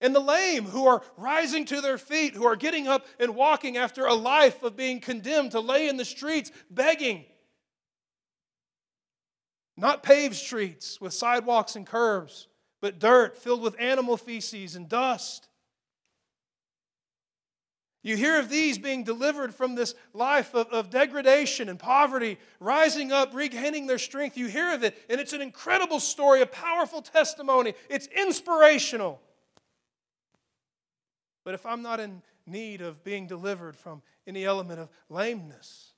[0.00, 3.78] And the lame who are rising to their feet, who are getting up and walking
[3.78, 7.24] after a life of being condemned to lay in the streets begging.
[9.76, 12.46] Not paved streets with sidewalks and curbs
[12.80, 15.48] but dirt filled with animal feces and dust.
[18.02, 23.12] You hear of these being delivered from this life of, of, degradation and poverty, rising
[23.12, 24.38] up, regaining their strength.
[24.38, 27.74] You hear of it, and it's an incredible story, a powerful testimony.
[27.90, 29.20] It's inspirational.
[31.44, 35.92] But if I'm not in need of being delivered from any element of lameness,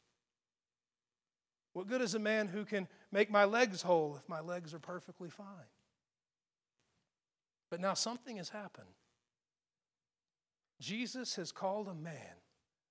[1.72, 4.80] what good is a man who can make my legs whole if my legs are
[4.80, 5.46] perfectly fine?
[7.72, 8.98] But now something has happened.
[10.78, 12.42] Jesus has called a man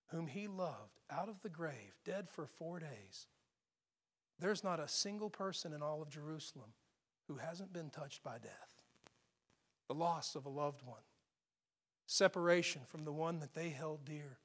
[0.07, 3.27] whom he loved out of the grave, dead for four days.
[4.39, 6.71] There's not a single person in all of Jerusalem
[7.27, 8.69] who hasn't been touched by death.
[9.87, 11.03] The loss of a loved one,
[12.07, 14.39] separation from the one that they held dear.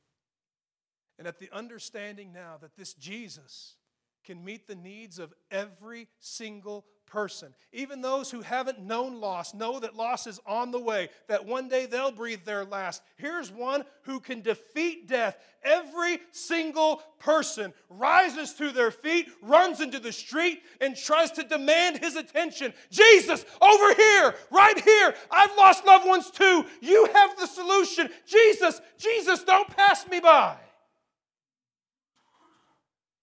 [1.19, 3.77] And at the understanding now that this Jesus
[4.27, 7.55] can meet the needs of every single person.
[7.73, 11.69] Even those who haven't known loss know that loss is on the way, that one
[11.69, 13.01] day they'll breathe their last.
[13.17, 15.39] Here's one who can defeat death.
[15.63, 21.99] Every single person rises to their feet, runs into the street, and tries to demand
[21.99, 22.73] his attention.
[22.91, 25.15] Jesus, over here, right here.
[25.31, 26.67] I've lost loved ones too.
[26.81, 28.11] You have the solution.
[28.27, 30.57] Jesus, Jesus, don't pass me by.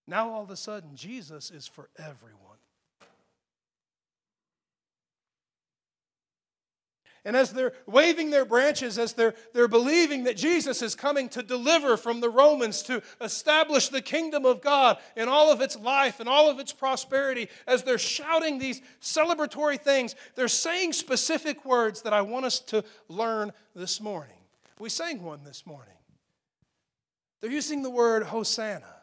[0.07, 2.57] Now all of a sudden, Jesus is for everyone.
[7.25, 11.41] And as they're waving their branches, as they're, they're believing that Jesus is coming to
[11.41, 16.19] deliver from the Romans, to establish the kingdom of God in all of its life
[16.19, 22.01] and all of its prosperity, as they're shouting these celebratory things, they're saying specific words
[22.01, 24.35] that I want us to learn this morning.
[24.77, 25.95] We sang one this morning.
[27.39, 29.02] They're using the word Hosanna.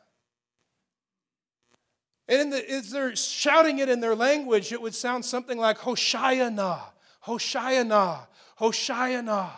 [2.31, 6.81] And the, as they're shouting it in their language, it would sound something like Hoshayana,
[7.27, 8.21] Hoshayana,
[8.61, 9.51] Hoshayana.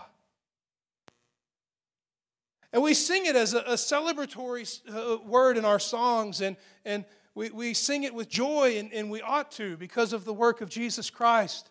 [2.73, 6.57] And we sing it as a, a celebratory uh, word in our songs, and,
[6.87, 7.05] and
[7.35, 10.63] we, we sing it with joy, and, and we ought to because of the work
[10.63, 11.69] of Jesus Christ.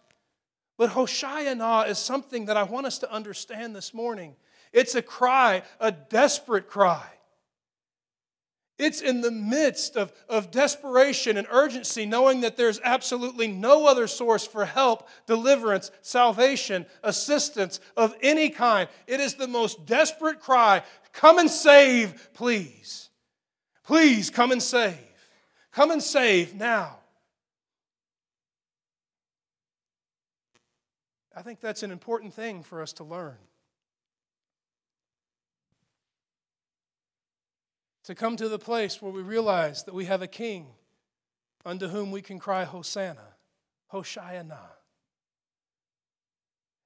[0.77, 4.35] But Hoshayana is something that I want us to understand this morning.
[4.71, 7.07] It's a cry, a desperate cry.
[8.81, 14.07] It's in the midst of, of desperation and urgency, knowing that there's absolutely no other
[14.07, 18.89] source for help, deliverance, salvation, assistance of any kind.
[19.05, 20.81] It is the most desperate cry
[21.13, 23.09] come and save, please.
[23.83, 24.97] Please come and save.
[25.71, 26.97] Come and save now.
[31.35, 33.37] I think that's an important thing for us to learn.
[38.11, 40.67] To come to the place where we realize that we have a king
[41.65, 43.35] unto whom we can cry, Hosanna,
[43.93, 44.59] Hoshayana.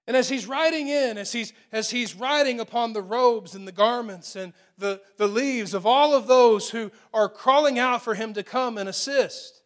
[0.06, 3.72] And as he's riding in, as he's, as he's riding upon the robes and the
[3.72, 8.36] garments and the, the leaves of all of those who are crawling out for him
[8.36, 9.64] to come and assist,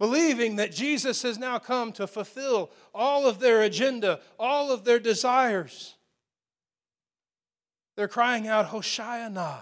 [0.00, 4.98] believing that Jesus has now come to fulfill all of their agenda, all of their
[4.98, 5.94] desires,
[7.94, 9.60] they're crying out, Hoshayana.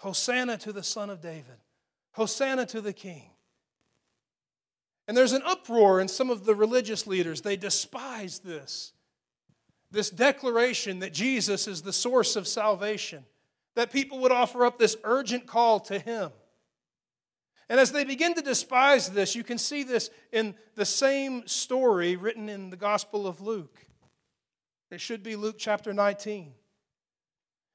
[0.00, 1.58] Hosanna to the Son of David.
[2.12, 3.30] Hosanna to the King.
[5.06, 7.42] And there's an uproar in some of the religious leaders.
[7.42, 8.92] They despise this.
[9.90, 13.26] This declaration that Jesus is the source of salvation,
[13.74, 16.30] that people would offer up this urgent call to Him.
[17.68, 22.16] And as they begin to despise this, you can see this in the same story
[22.16, 23.84] written in the Gospel of Luke.
[24.90, 26.54] It should be Luke chapter 19.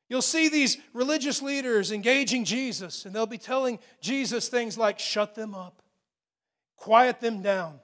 [0.07, 5.35] You'll see these religious leaders engaging Jesus, and they'll be telling Jesus things like, shut
[5.35, 5.81] them up,
[6.75, 7.79] quiet them down.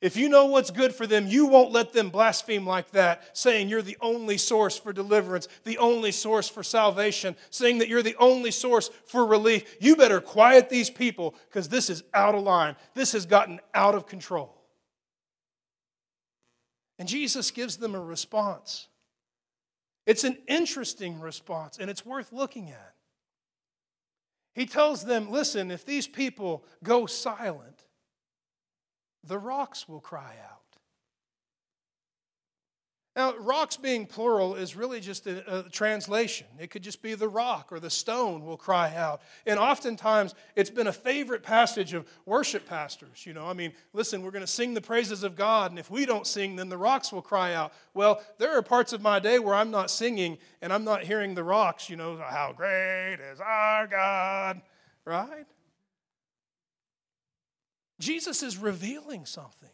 [0.00, 3.68] If you know what's good for them, you won't let them blaspheme like that, saying
[3.68, 8.16] you're the only source for deliverance, the only source for salvation, saying that you're the
[8.18, 9.76] only source for relief.
[9.80, 12.76] You better quiet these people because this is out of line.
[12.94, 14.54] This has gotten out of control.
[16.98, 18.88] And Jesus gives them a response.
[20.06, 22.94] It's an interesting response, and it's worth looking at.
[24.54, 27.84] He tells them, listen, if these people go silent,
[29.24, 30.65] the rocks will cry out.
[33.16, 36.46] Now, rocks being plural is really just a, a, translation.
[36.60, 39.22] It could just be the rock or the stone will cry out.
[39.46, 43.24] And oftentimes, it's been a favorite passage of worship pastors.
[43.24, 45.90] You know, I mean, listen, we're going to sing the praises of God, and if
[45.90, 47.72] we don't sing, then the rocks will cry out.
[47.94, 51.34] Well, there are parts of my day where I'm not singing and I'm not hearing
[51.34, 54.60] the rocks, you know, how great is our God,
[55.06, 55.46] right?
[57.98, 59.70] Jesus is revealing something.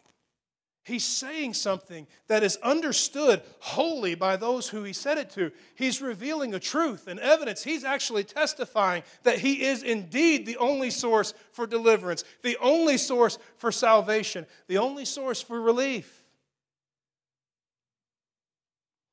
[0.85, 5.51] He's saying something that is understood wholly by those who he said it to.
[5.75, 7.63] He's revealing a truth and evidence.
[7.63, 13.37] He's actually testifying that he is indeed the only source for deliverance, the only source
[13.55, 16.25] for salvation, the only source for relief.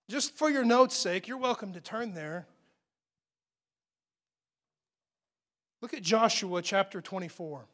[0.09, 2.49] Just for your notes' sake, you're welcome to turn there.
[5.81, 7.65] Look at Joshua chapter 24.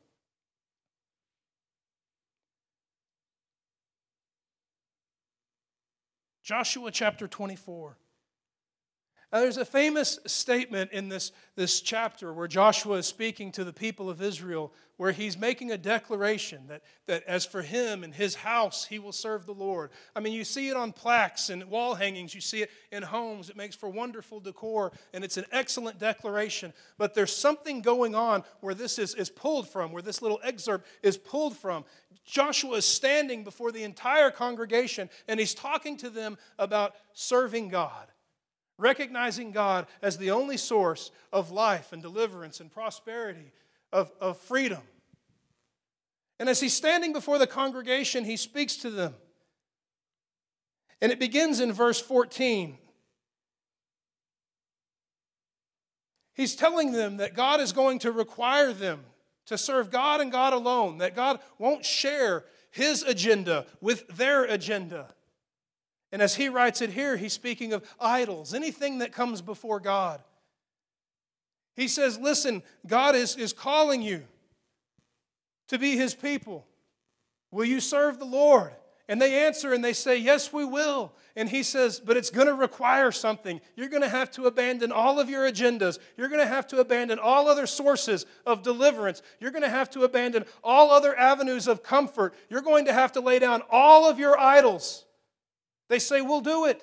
[6.46, 7.98] Joshua chapter 24.
[9.32, 13.72] Now, there's a famous statement in this, this chapter where Joshua is speaking to the
[13.72, 18.36] people of Israel, where he's making a declaration that, that as for him and his
[18.36, 19.90] house, he will serve the Lord.
[20.14, 23.50] I mean, you see it on plaques and wall hangings, you see it in homes.
[23.50, 26.72] It makes for wonderful decor, and it's an excellent declaration.
[26.96, 30.86] But there's something going on where this is, is pulled from, where this little excerpt
[31.02, 31.84] is pulled from.
[32.24, 38.06] Joshua is standing before the entire congregation, and he's talking to them about serving God
[38.78, 43.52] recognizing God as the only source of life and deliverance and prosperity,
[43.92, 44.82] of, of freedom.
[46.38, 49.14] And as he's standing before the congregation, he speaks to them.
[51.00, 52.78] And it begins in verse 14.
[56.34, 59.00] He's telling them that God is going to require them
[59.46, 65.14] to serve God and God alone, that God won't share his agenda with their agenda.
[66.12, 70.22] And as he writes it here, he's speaking of idols, anything that comes before God.
[71.74, 74.22] He says, Listen, God is, is calling you
[75.68, 76.66] to be his people.
[77.50, 78.72] Will you serve the Lord?
[79.08, 81.12] And they answer and they say, Yes, we will.
[81.36, 83.60] And he says, But it's going to require something.
[83.76, 85.98] You're going to have to abandon all of your agendas.
[86.16, 89.22] You're going to have to abandon all other sources of deliverance.
[89.40, 92.34] You're going to have to abandon all other avenues of comfort.
[92.48, 95.05] You're going to have to lay down all of your idols.
[95.88, 96.82] They say, We'll do it.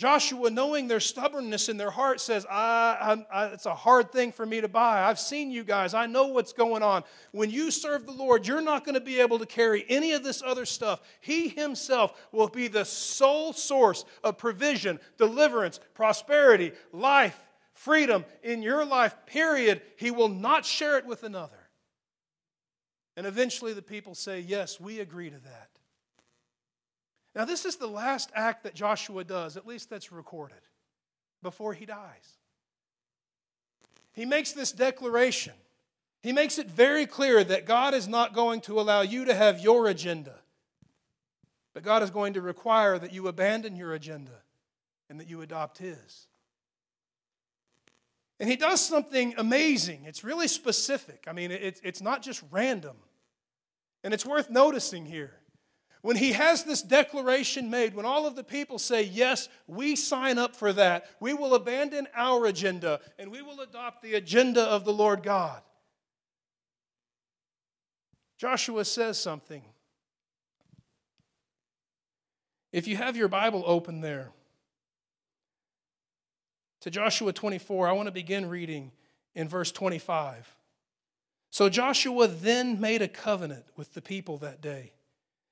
[0.00, 4.32] Joshua, knowing their stubbornness in their heart, says, I, I, I, It's a hard thing
[4.32, 5.02] for me to buy.
[5.02, 5.92] I've seen you guys.
[5.92, 7.04] I know what's going on.
[7.32, 10.24] When you serve the Lord, you're not going to be able to carry any of
[10.24, 11.02] this other stuff.
[11.20, 17.38] He Himself will be the sole source of provision, deliverance, prosperity, life,
[17.74, 19.82] freedom in your life, period.
[19.96, 21.68] He will not share it with another.
[23.18, 25.79] And eventually the people say, Yes, we agree to that.
[27.34, 30.60] Now, this is the last act that Joshua does, at least that's recorded,
[31.42, 32.38] before he dies.
[34.12, 35.54] He makes this declaration.
[36.22, 39.60] He makes it very clear that God is not going to allow you to have
[39.60, 40.34] your agenda,
[41.72, 44.42] but God is going to require that you abandon your agenda
[45.08, 46.26] and that you adopt His.
[48.40, 50.02] And He does something amazing.
[50.04, 51.24] It's really specific.
[51.28, 52.96] I mean, it's not just random.
[54.02, 55.39] And it's worth noticing here.
[56.02, 60.38] When he has this declaration made, when all of the people say, Yes, we sign
[60.38, 64.84] up for that, we will abandon our agenda and we will adopt the agenda of
[64.84, 65.60] the Lord God.
[68.38, 69.62] Joshua says something.
[72.72, 74.30] If you have your Bible open there
[76.80, 78.92] to Joshua 24, I want to begin reading
[79.34, 80.56] in verse 25.
[81.50, 84.92] So Joshua then made a covenant with the people that day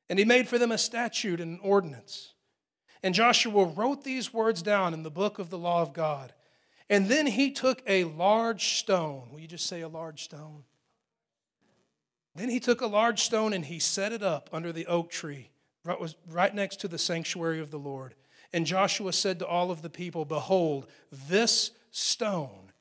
[0.09, 2.35] and he made for them a statute and an ordinance.
[3.03, 6.33] And Joshua wrote these words down in the book of the law of God.
[6.91, 9.29] And then he took a large stone.
[9.31, 10.65] Will you just say a large stone?
[12.35, 15.51] Then he took a large stone and he set it up under the oak tree,
[15.85, 18.15] right, next to the sanctuary of the Lord.
[18.53, 22.73] And Joshua said to all of the people, Behold, this stone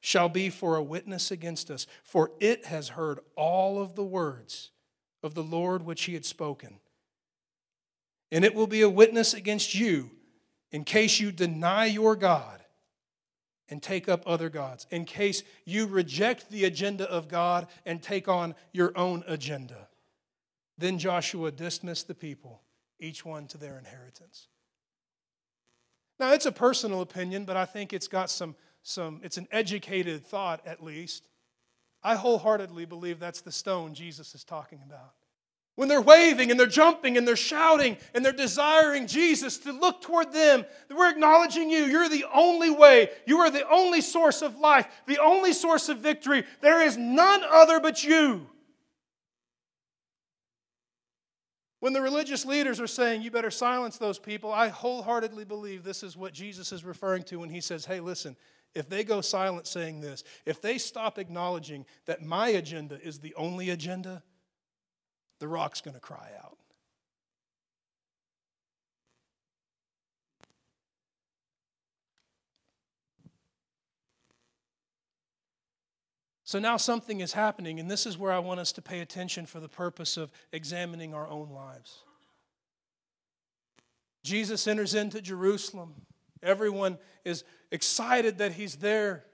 [0.00, 4.70] shall be for a witness against us, for it has heard all of the words
[5.22, 6.80] of the Lord which he had spoken.
[8.30, 10.10] And it will be a witness against you
[10.70, 12.62] in case you deny your God
[13.68, 18.28] and take up other gods, in case you reject the agenda of God and take
[18.28, 19.88] on your own agenda.
[20.78, 22.62] Then Joshua dismissed the people,
[22.98, 24.48] each one to their inheritance.
[26.18, 30.24] Now, it's a personal opinion, but I think it's got some, some it's an educated
[30.24, 31.28] thought at least.
[32.02, 35.12] I wholeheartedly believe that's the stone Jesus is talking about.
[35.74, 40.02] When they're waving and they're jumping and they're shouting and they're desiring Jesus to look
[40.02, 41.84] toward them, we're acknowledging you.
[41.84, 43.08] You're the only way.
[43.24, 46.44] You are the only source of life, the only source of victory.
[46.60, 48.46] There is none other but you.
[51.80, 56.02] When the religious leaders are saying, you better silence those people, I wholeheartedly believe this
[56.02, 58.36] is what Jesus is referring to when he says, hey, listen,
[58.74, 63.34] if they go silent saying this, if they stop acknowledging that my agenda is the
[63.34, 64.22] only agenda,
[65.38, 66.56] the rock's going to cry out.
[76.44, 79.46] So now something is happening, and this is where I want us to pay attention
[79.46, 82.04] for the purpose of examining our own lives.
[84.22, 85.94] Jesus enters into Jerusalem.
[86.42, 89.24] Everyone is excited that he's there,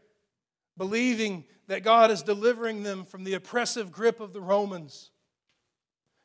[0.77, 5.11] believing that God is delivering them from the oppressive grip of the Romans.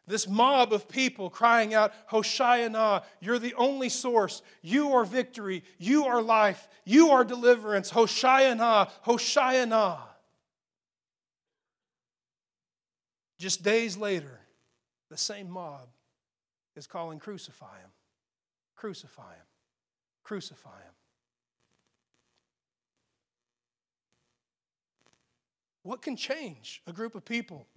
[0.06, 4.42] This mob of people crying out, Hoshayana, you're the only source.
[4.62, 5.64] You are victory.
[5.78, 6.68] You are life.
[6.84, 7.90] You are deliverance.
[7.92, 10.00] Hoshayana, Hoshayana.
[13.40, 14.40] Just days later,
[15.10, 15.88] the same mob
[16.76, 17.92] is calling, Crucify him,
[18.76, 19.46] crucify him,
[20.24, 20.94] crucify him.
[25.84, 27.68] What can change a group of people?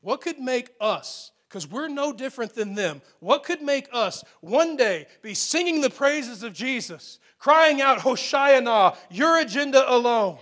[0.00, 4.76] What could make us, because we're no different than them, what could make us one
[4.76, 10.38] day be singing the praises of Jesus, crying out, Hoshayana, your agenda alone,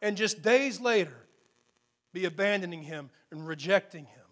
[0.00, 1.26] and just days later
[2.12, 4.22] be abandoning him and rejecting him?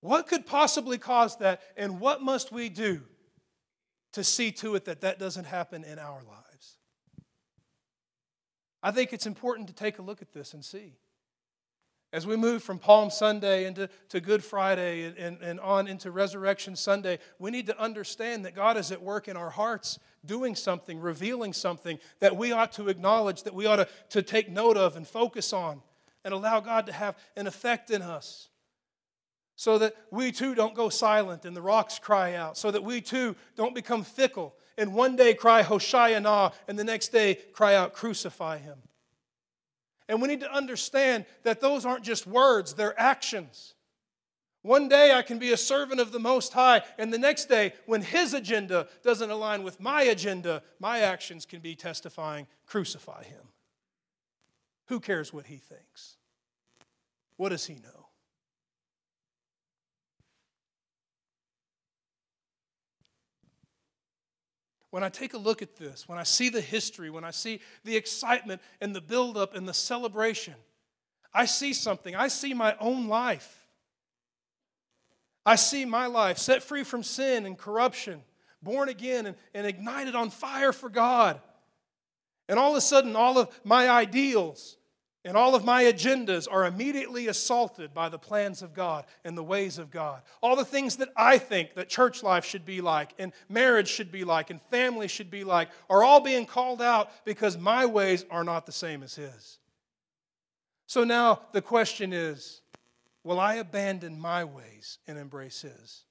[0.00, 3.02] What could possibly cause that, and what must we do
[4.12, 6.76] to see to it that that doesn't happen in our lives?
[8.82, 10.94] I think it's important to take a look at this and see.
[12.12, 16.10] As we move from Palm Sunday into to Good Friday and, and, and, on into
[16.10, 20.54] Resurrection Sunday, we need to understand that God is at work in our hearts, doing
[20.54, 24.76] something, revealing something that we ought to acknowledge, that we ought to, to take note
[24.76, 25.80] of and focus on,
[26.22, 28.50] and allow God to have an effect in us.
[29.56, 33.00] So that we too don't go silent and the rocks cry out, so that we
[33.00, 37.92] too don't become fickle and one day cry, Hoshayana, and the next day cry out,
[37.92, 38.78] Crucify him.
[40.08, 43.74] And we need to understand that those aren't just words, they're actions.
[44.62, 47.72] One day I can be a servant of the Most High, and the next day,
[47.86, 53.42] when His agenda doesn't align with my agenda, my actions can be testifying, crucify Him.
[54.86, 56.16] Who cares what He thinks?
[57.36, 58.01] What does He know?
[64.92, 67.60] When I take a look at this, when I see the history, when I see
[67.82, 70.52] the excitement and the buildup and the celebration,
[71.32, 72.14] I see something.
[72.14, 73.66] I see my own life.
[75.46, 78.20] I see my life set free from sin and corruption,
[78.62, 81.40] born again and, and ignited on fire for God.
[82.46, 84.76] And all of a sudden, all of my ideals,
[85.24, 89.42] and all of my agendas are immediately assaulted by the plans of God and the
[89.42, 90.22] ways of God.
[90.40, 94.10] All the things that I think that church life should be like, and marriage should
[94.10, 98.24] be like, and family should be like, are all being called out because my ways
[98.30, 99.58] are not the same as His.
[100.86, 102.60] So now the question is
[103.22, 106.02] will I abandon my ways and embrace His?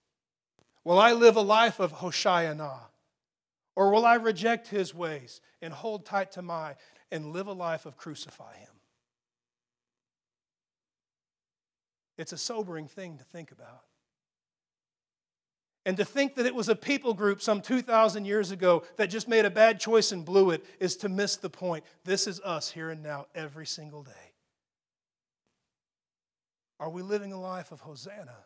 [0.86, 2.80] Will I live a life of Hoshayana?
[3.76, 6.76] Or will I reject His ways and hold tight to my
[7.12, 8.71] and live a life of crucify Him?
[12.22, 13.82] It's a sobering thing to think about.
[15.88, 19.28] And to think that it was a people group some 2,000 years ago that just
[19.28, 21.84] made a bad choice and blew it is to miss the point.
[22.06, 24.12] This is us here and now every single day.
[26.80, 28.38] Are we living a life of Hosanna?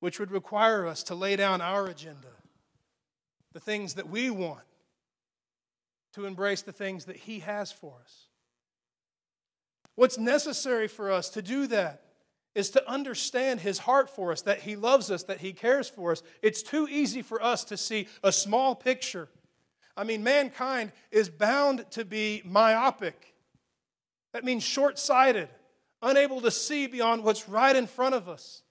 [0.00, 2.28] Which would require us to lay down our agenda,
[3.54, 4.60] the things that we want,
[6.12, 8.25] to embrace the things that He has for us.
[9.96, 12.02] What's necessary for us to do that
[12.54, 16.12] is to understand His heart for us, that He loves us, that He cares for
[16.12, 16.22] us.
[16.40, 19.28] It's too easy for us to see a small picture.
[19.96, 23.34] I mean, mankind is bound to be myopic.
[24.32, 25.48] That means short sighted,
[26.02, 28.62] unable to see beyond what's right in front of us.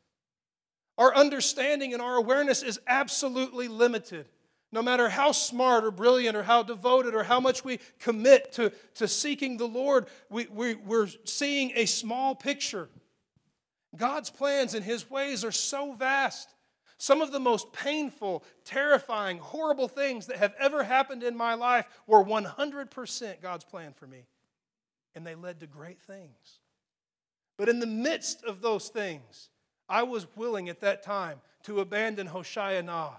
[0.98, 4.28] Our understanding and our awareness is absolutely limited.
[4.76, 8.74] No matter how smart or brilliant or how devoted or how much we commit to,
[8.96, 12.90] to seeking the Lord, we, we, we're seeing a small picture.
[13.96, 16.54] God's plans and His ways are so vast.
[16.98, 21.88] Some of the most painful, terrifying, horrible things that have ever happened in my life
[22.06, 24.26] were 100% God's plan for me.
[25.16, 26.60] And they led to great things.
[27.56, 29.48] But in the midst of those things,
[29.88, 33.14] I was willing at that time to abandon Hoshayana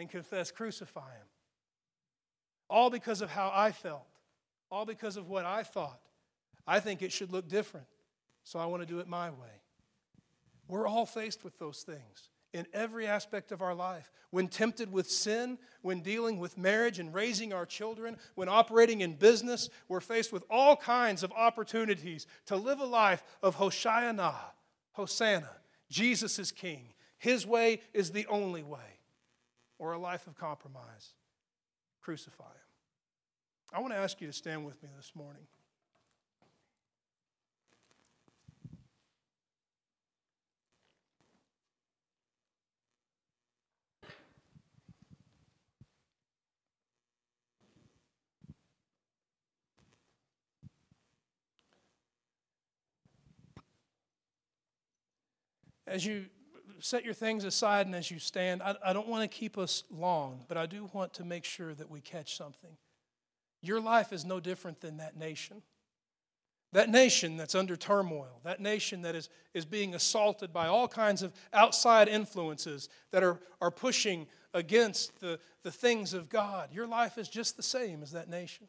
[0.00, 1.26] and confess, Crucify him.
[2.68, 4.06] All because of how I felt,
[4.70, 6.00] all because of what I thought.
[6.66, 7.86] I think it should look different,
[8.44, 9.62] so I want to do it my way.
[10.68, 14.10] We're all faced with those things in every aspect of our life.
[14.30, 19.14] When tempted with sin, when dealing with marriage and raising our children, when operating in
[19.14, 24.34] business, we're faced with all kinds of opportunities to live a life of Hoshayana,
[24.92, 25.50] Hosanna.
[25.88, 26.92] Jesus is King.
[27.18, 28.99] His way is the only way
[29.80, 31.14] or a life of compromise.
[32.02, 32.52] Crucify him.
[33.72, 35.42] I want to ask you to stand with me this morning.
[55.86, 56.26] As you
[56.80, 59.84] set your things aside and as you stand, I, I don't want to keep us
[59.90, 62.76] long, but I do want to make sure that we catch something.
[63.62, 65.62] Your life is no different than that nation.
[66.72, 71.22] That nation that's under turmoil, that nation that is, is being assaulted by all kinds
[71.22, 76.70] of outside influences that are, are pushing against the, the things of God.
[76.72, 78.68] Your life is just the same as that nation.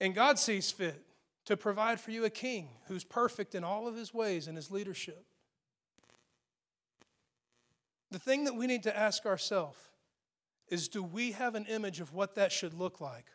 [0.00, 1.03] And God sees fit
[1.46, 4.70] to provide for you a king who's perfect in all of his ways and his
[4.70, 5.24] leadership.
[8.10, 9.78] The thing that we need to ask ourselves
[10.68, 13.26] is do we have an image of what that should look like?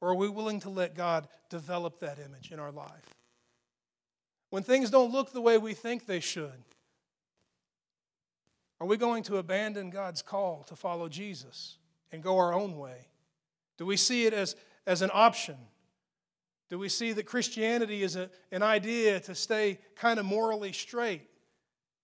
[0.00, 3.14] Or are we willing to let God develop that image in our life?
[4.50, 6.64] When things don't look the way we think they should,
[8.80, 11.78] are we going to abandon God's call to follow Jesus
[12.12, 13.08] and go our own way?
[13.78, 15.56] Do we see it as, as an option?
[16.74, 21.22] Do we see that Christianity is a, an idea to stay kind of morally straight?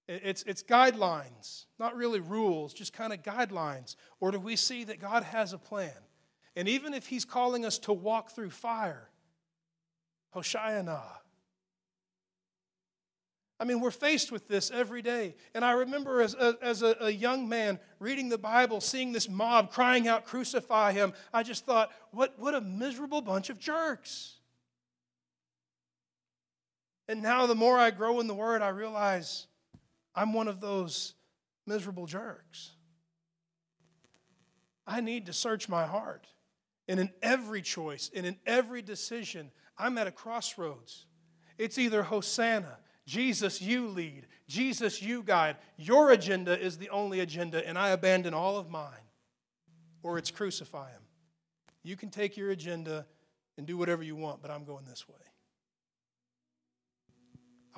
[0.06, 3.96] It's, it's guidelines, not really rules, just kind of guidelines.
[4.20, 5.90] Or do we see that God has a plan?
[6.54, 9.10] And even if He's calling us to walk through fire,
[10.36, 11.02] Hoshayana.
[13.58, 15.34] I mean, we're faced with this every day.
[15.52, 19.28] And I remember as, a, as a, a, young man reading the Bible, seeing this
[19.28, 24.36] mob crying out, Crucify him, I just thought, what, what a miserable bunch of jerks.
[27.10, 29.48] And now, the more I grow in the Word, I realize
[30.14, 31.14] I'm one of those
[31.66, 32.70] miserable jerks.
[34.86, 36.28] I need to search my heart.
[36.86, 41.06] And in every choice and in every decision, I'm at a crossroads.
[41.58, 45.56] It's either Hosanna, Jesus, you lead, Jesus, you guide.
[45.76, 49.08] Your agenda is the only agenda, and I abandon all of mine.
[50.04, 51.02] Or it's crucify him.
[51.82, 53.04] You can take your agenda
[53.58, 55.29] and do whatever you want, but I'm going this way.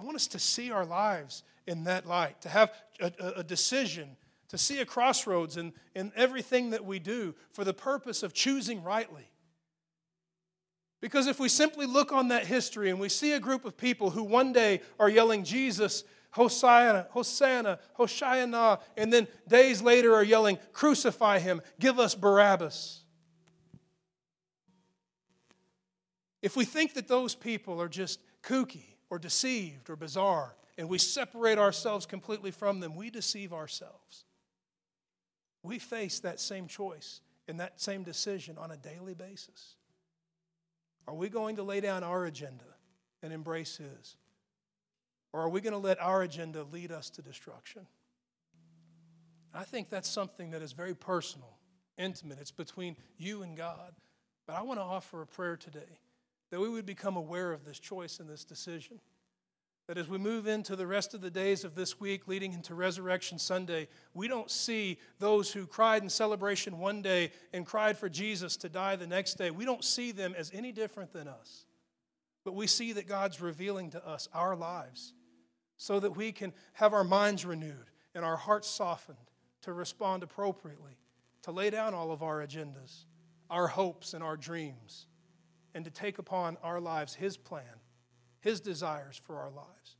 [0.03, 4.17] I want us to see our lives in that light, to have a, a decision,
[4.49, 8.83] to see a crossroads in, in everything that we do for the purpose of choosing
[8.83, 9.31] rightly.
[11.01, 14.11] Because if we simply look on that history and we see a group of people
[14.11, 20.59] who one day are yelling, Jesus, Hosanna, Hosanna, Hoshayana, and then days later are yelling,
[20.73, 23.03] Crucify him, give us Barabbas.
[26.43, 30.97] If we think that those people are just kooky, or deceived or bizarre, and we
[30.97, 34.25] separate ourselves completely from them, we deceive ourselves.
[35.63, 39.77] We face that same choice and that same decision on a daily basis.
[41.07, 42.65] Are we going to lay down our agenda
[43.23, 44.17] and embrace His?
[45.35, 47.87] Or are we going to let our agenda lead us to destruction?
[49.53, 51.59] I think that's something that is very personal,
[51.99, 52.39] intimate.
[52.41, 53.93] It's between you and God.
[54.47, 55.99] But I want to offer a prayer today
[56.53, 59.01] that we would become aware of this choice and this decision.
[59.89, 62.75] That as we move into the rest of the days of this week, leading into
[62.75, 68.11] Resurrection Sunday, we don't see those who cried in celebration one day and cried for
[68.11, 69.51] Jesus to die the next day.
[69.51, 71.65] We don't see them as any different than us.
[72.45, 75.15] But we see that God's revealing to us our lives
[75.79, 79.17] so that we can have our minds renewed and our hearts softened
[79.63, 80.99] to respond appropriately,
[81.45, 83.05] to lay down all of our agendas,
[83.49, 85.07] our hopes, and our dreams
[85.75, 87.81] and to take upon our lives His plan,
[88.41, 89.97] His desires for our lives.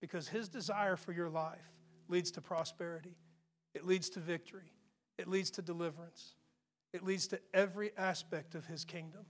[0.00, 1.72] Because His desire for your life
[2.08, 3.16] leads to prosperity,
[3.74, 4.72] it leads to victory,
[5.18, 6.34] it leads to deliverance,
[6.92, 9.26] it leads to every aspect of His kingdom.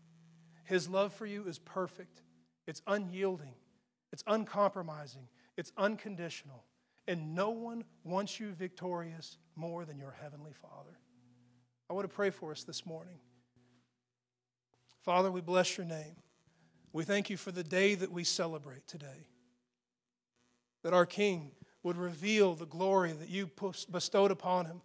[0.64, 2.22] His love for you is perfect,
[2.66, 3.54] it's unyielding,
[4.12, 6.64] it's uncompromising, it's unconditional.
[7.08, 10.98] And no one wants you victorious more than your Heavenly Father.
[11.88, 13.18] I want to pray for us this morning.
[15.02, 16.16] Father, we bless your name.
[16.92, 19.26] We thank you for the day that we celebrate today.
[20.82, 23.50] That our King would reveal the glory that you
[23.90, 24.82] bestowed upon him,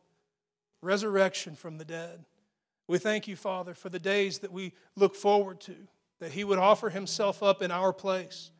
[0.81, 2.23] resurrection from the dead.
[2.87, 5.75] We thank you, Father, for the days that we look forward to,
[6.19, 8.51] that he would offer himself up in our place.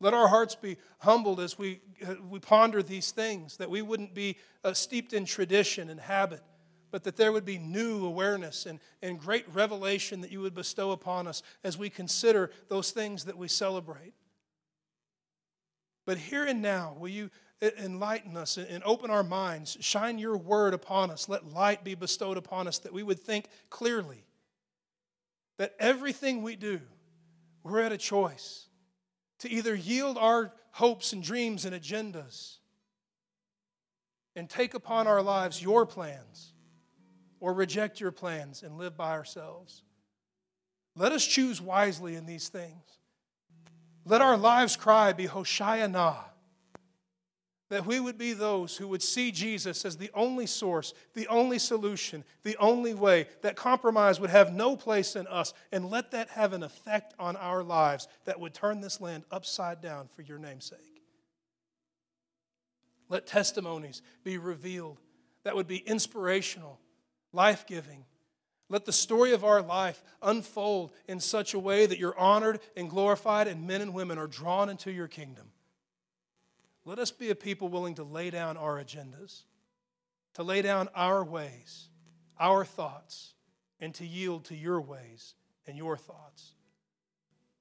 [0.00, 4.14] Let our hearts be humbled as we, uh, we ponder these things, that we wouldn't
[4.14, 6.42] be uh, steeped in tradition and habit,
[6.94, 10.92] but that there would be new awareness and, and great revelation that you would bestow
[10.92, 14.14] upon us as we consider those things that we celebrate.
[16.06, 19.76] But here and now, will you enlighten us and open our minds.
[19.80, 21.28] Shine your word upon us.
[21.28, 24.24] Let light be bestowed upon us that we would think clearly.
[25.58, 26.80] That everything we do,
[27.64, 28.68] we're at a choice
[29.40, 32.58] to either yield our hopes and dreams and agendas
[34.36, 36.53] and take upon our lives your plans
[37.44, 39.82] or reject your plans and live by ourselves.
[40.96, 42.82] Let us choose wisely in these things.
[44.06, 46.16] Let our lives' cry be Hoshayana.
[47.68, 51.58] That we would be those who would see Jesus as the only source, the only
[51.58, 56.30] solution, the only way, that compromise would have no place in us, and let that
[56.30, 60.38] have an effect on our lives that would turn this land upside down for your
[60.38, 61.02] namesake.
[63.10, 64.98] Let testimonies be revealed
[65.42, 66.80] that would be inspirational,
[67.34, 68.04] life giving.
[68.68, 72.88] Let the story of our life unfold in such a way that you're honored and
[72.88, 75.50] glorified, and men and women are drawn into your kingdom.
[76.84, 79.42] Let us be a people willing to lay down our agendas,
[80.34, 81.88] to lay down our ways,
[82.38, 83.34] our thoughts,
[83.80, 85.34] and to yield to your ways
[85.66, 86.52] and your thoughts.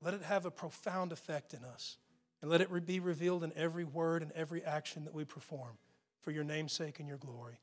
[0.01, 1.97] Let it have a profound effect in us
[2.41, 5.77] and let it be revealed in every word and every action that we perform
[6.19, 7.59] for your name's sake and your glory.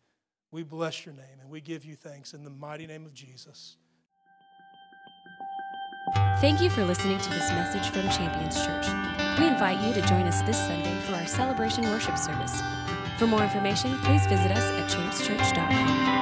[0.52, 3.76] We bless your name and we give you thanks in the mighty name of Jesus.
[6.40, 8.86] Thank you for listening to this message from Champions Church.
[9.38, 12.60] We invite you to join us this Sunday for our celebration worship service.
[13.18, 16.19] For more information, please visit us at championschurch.com.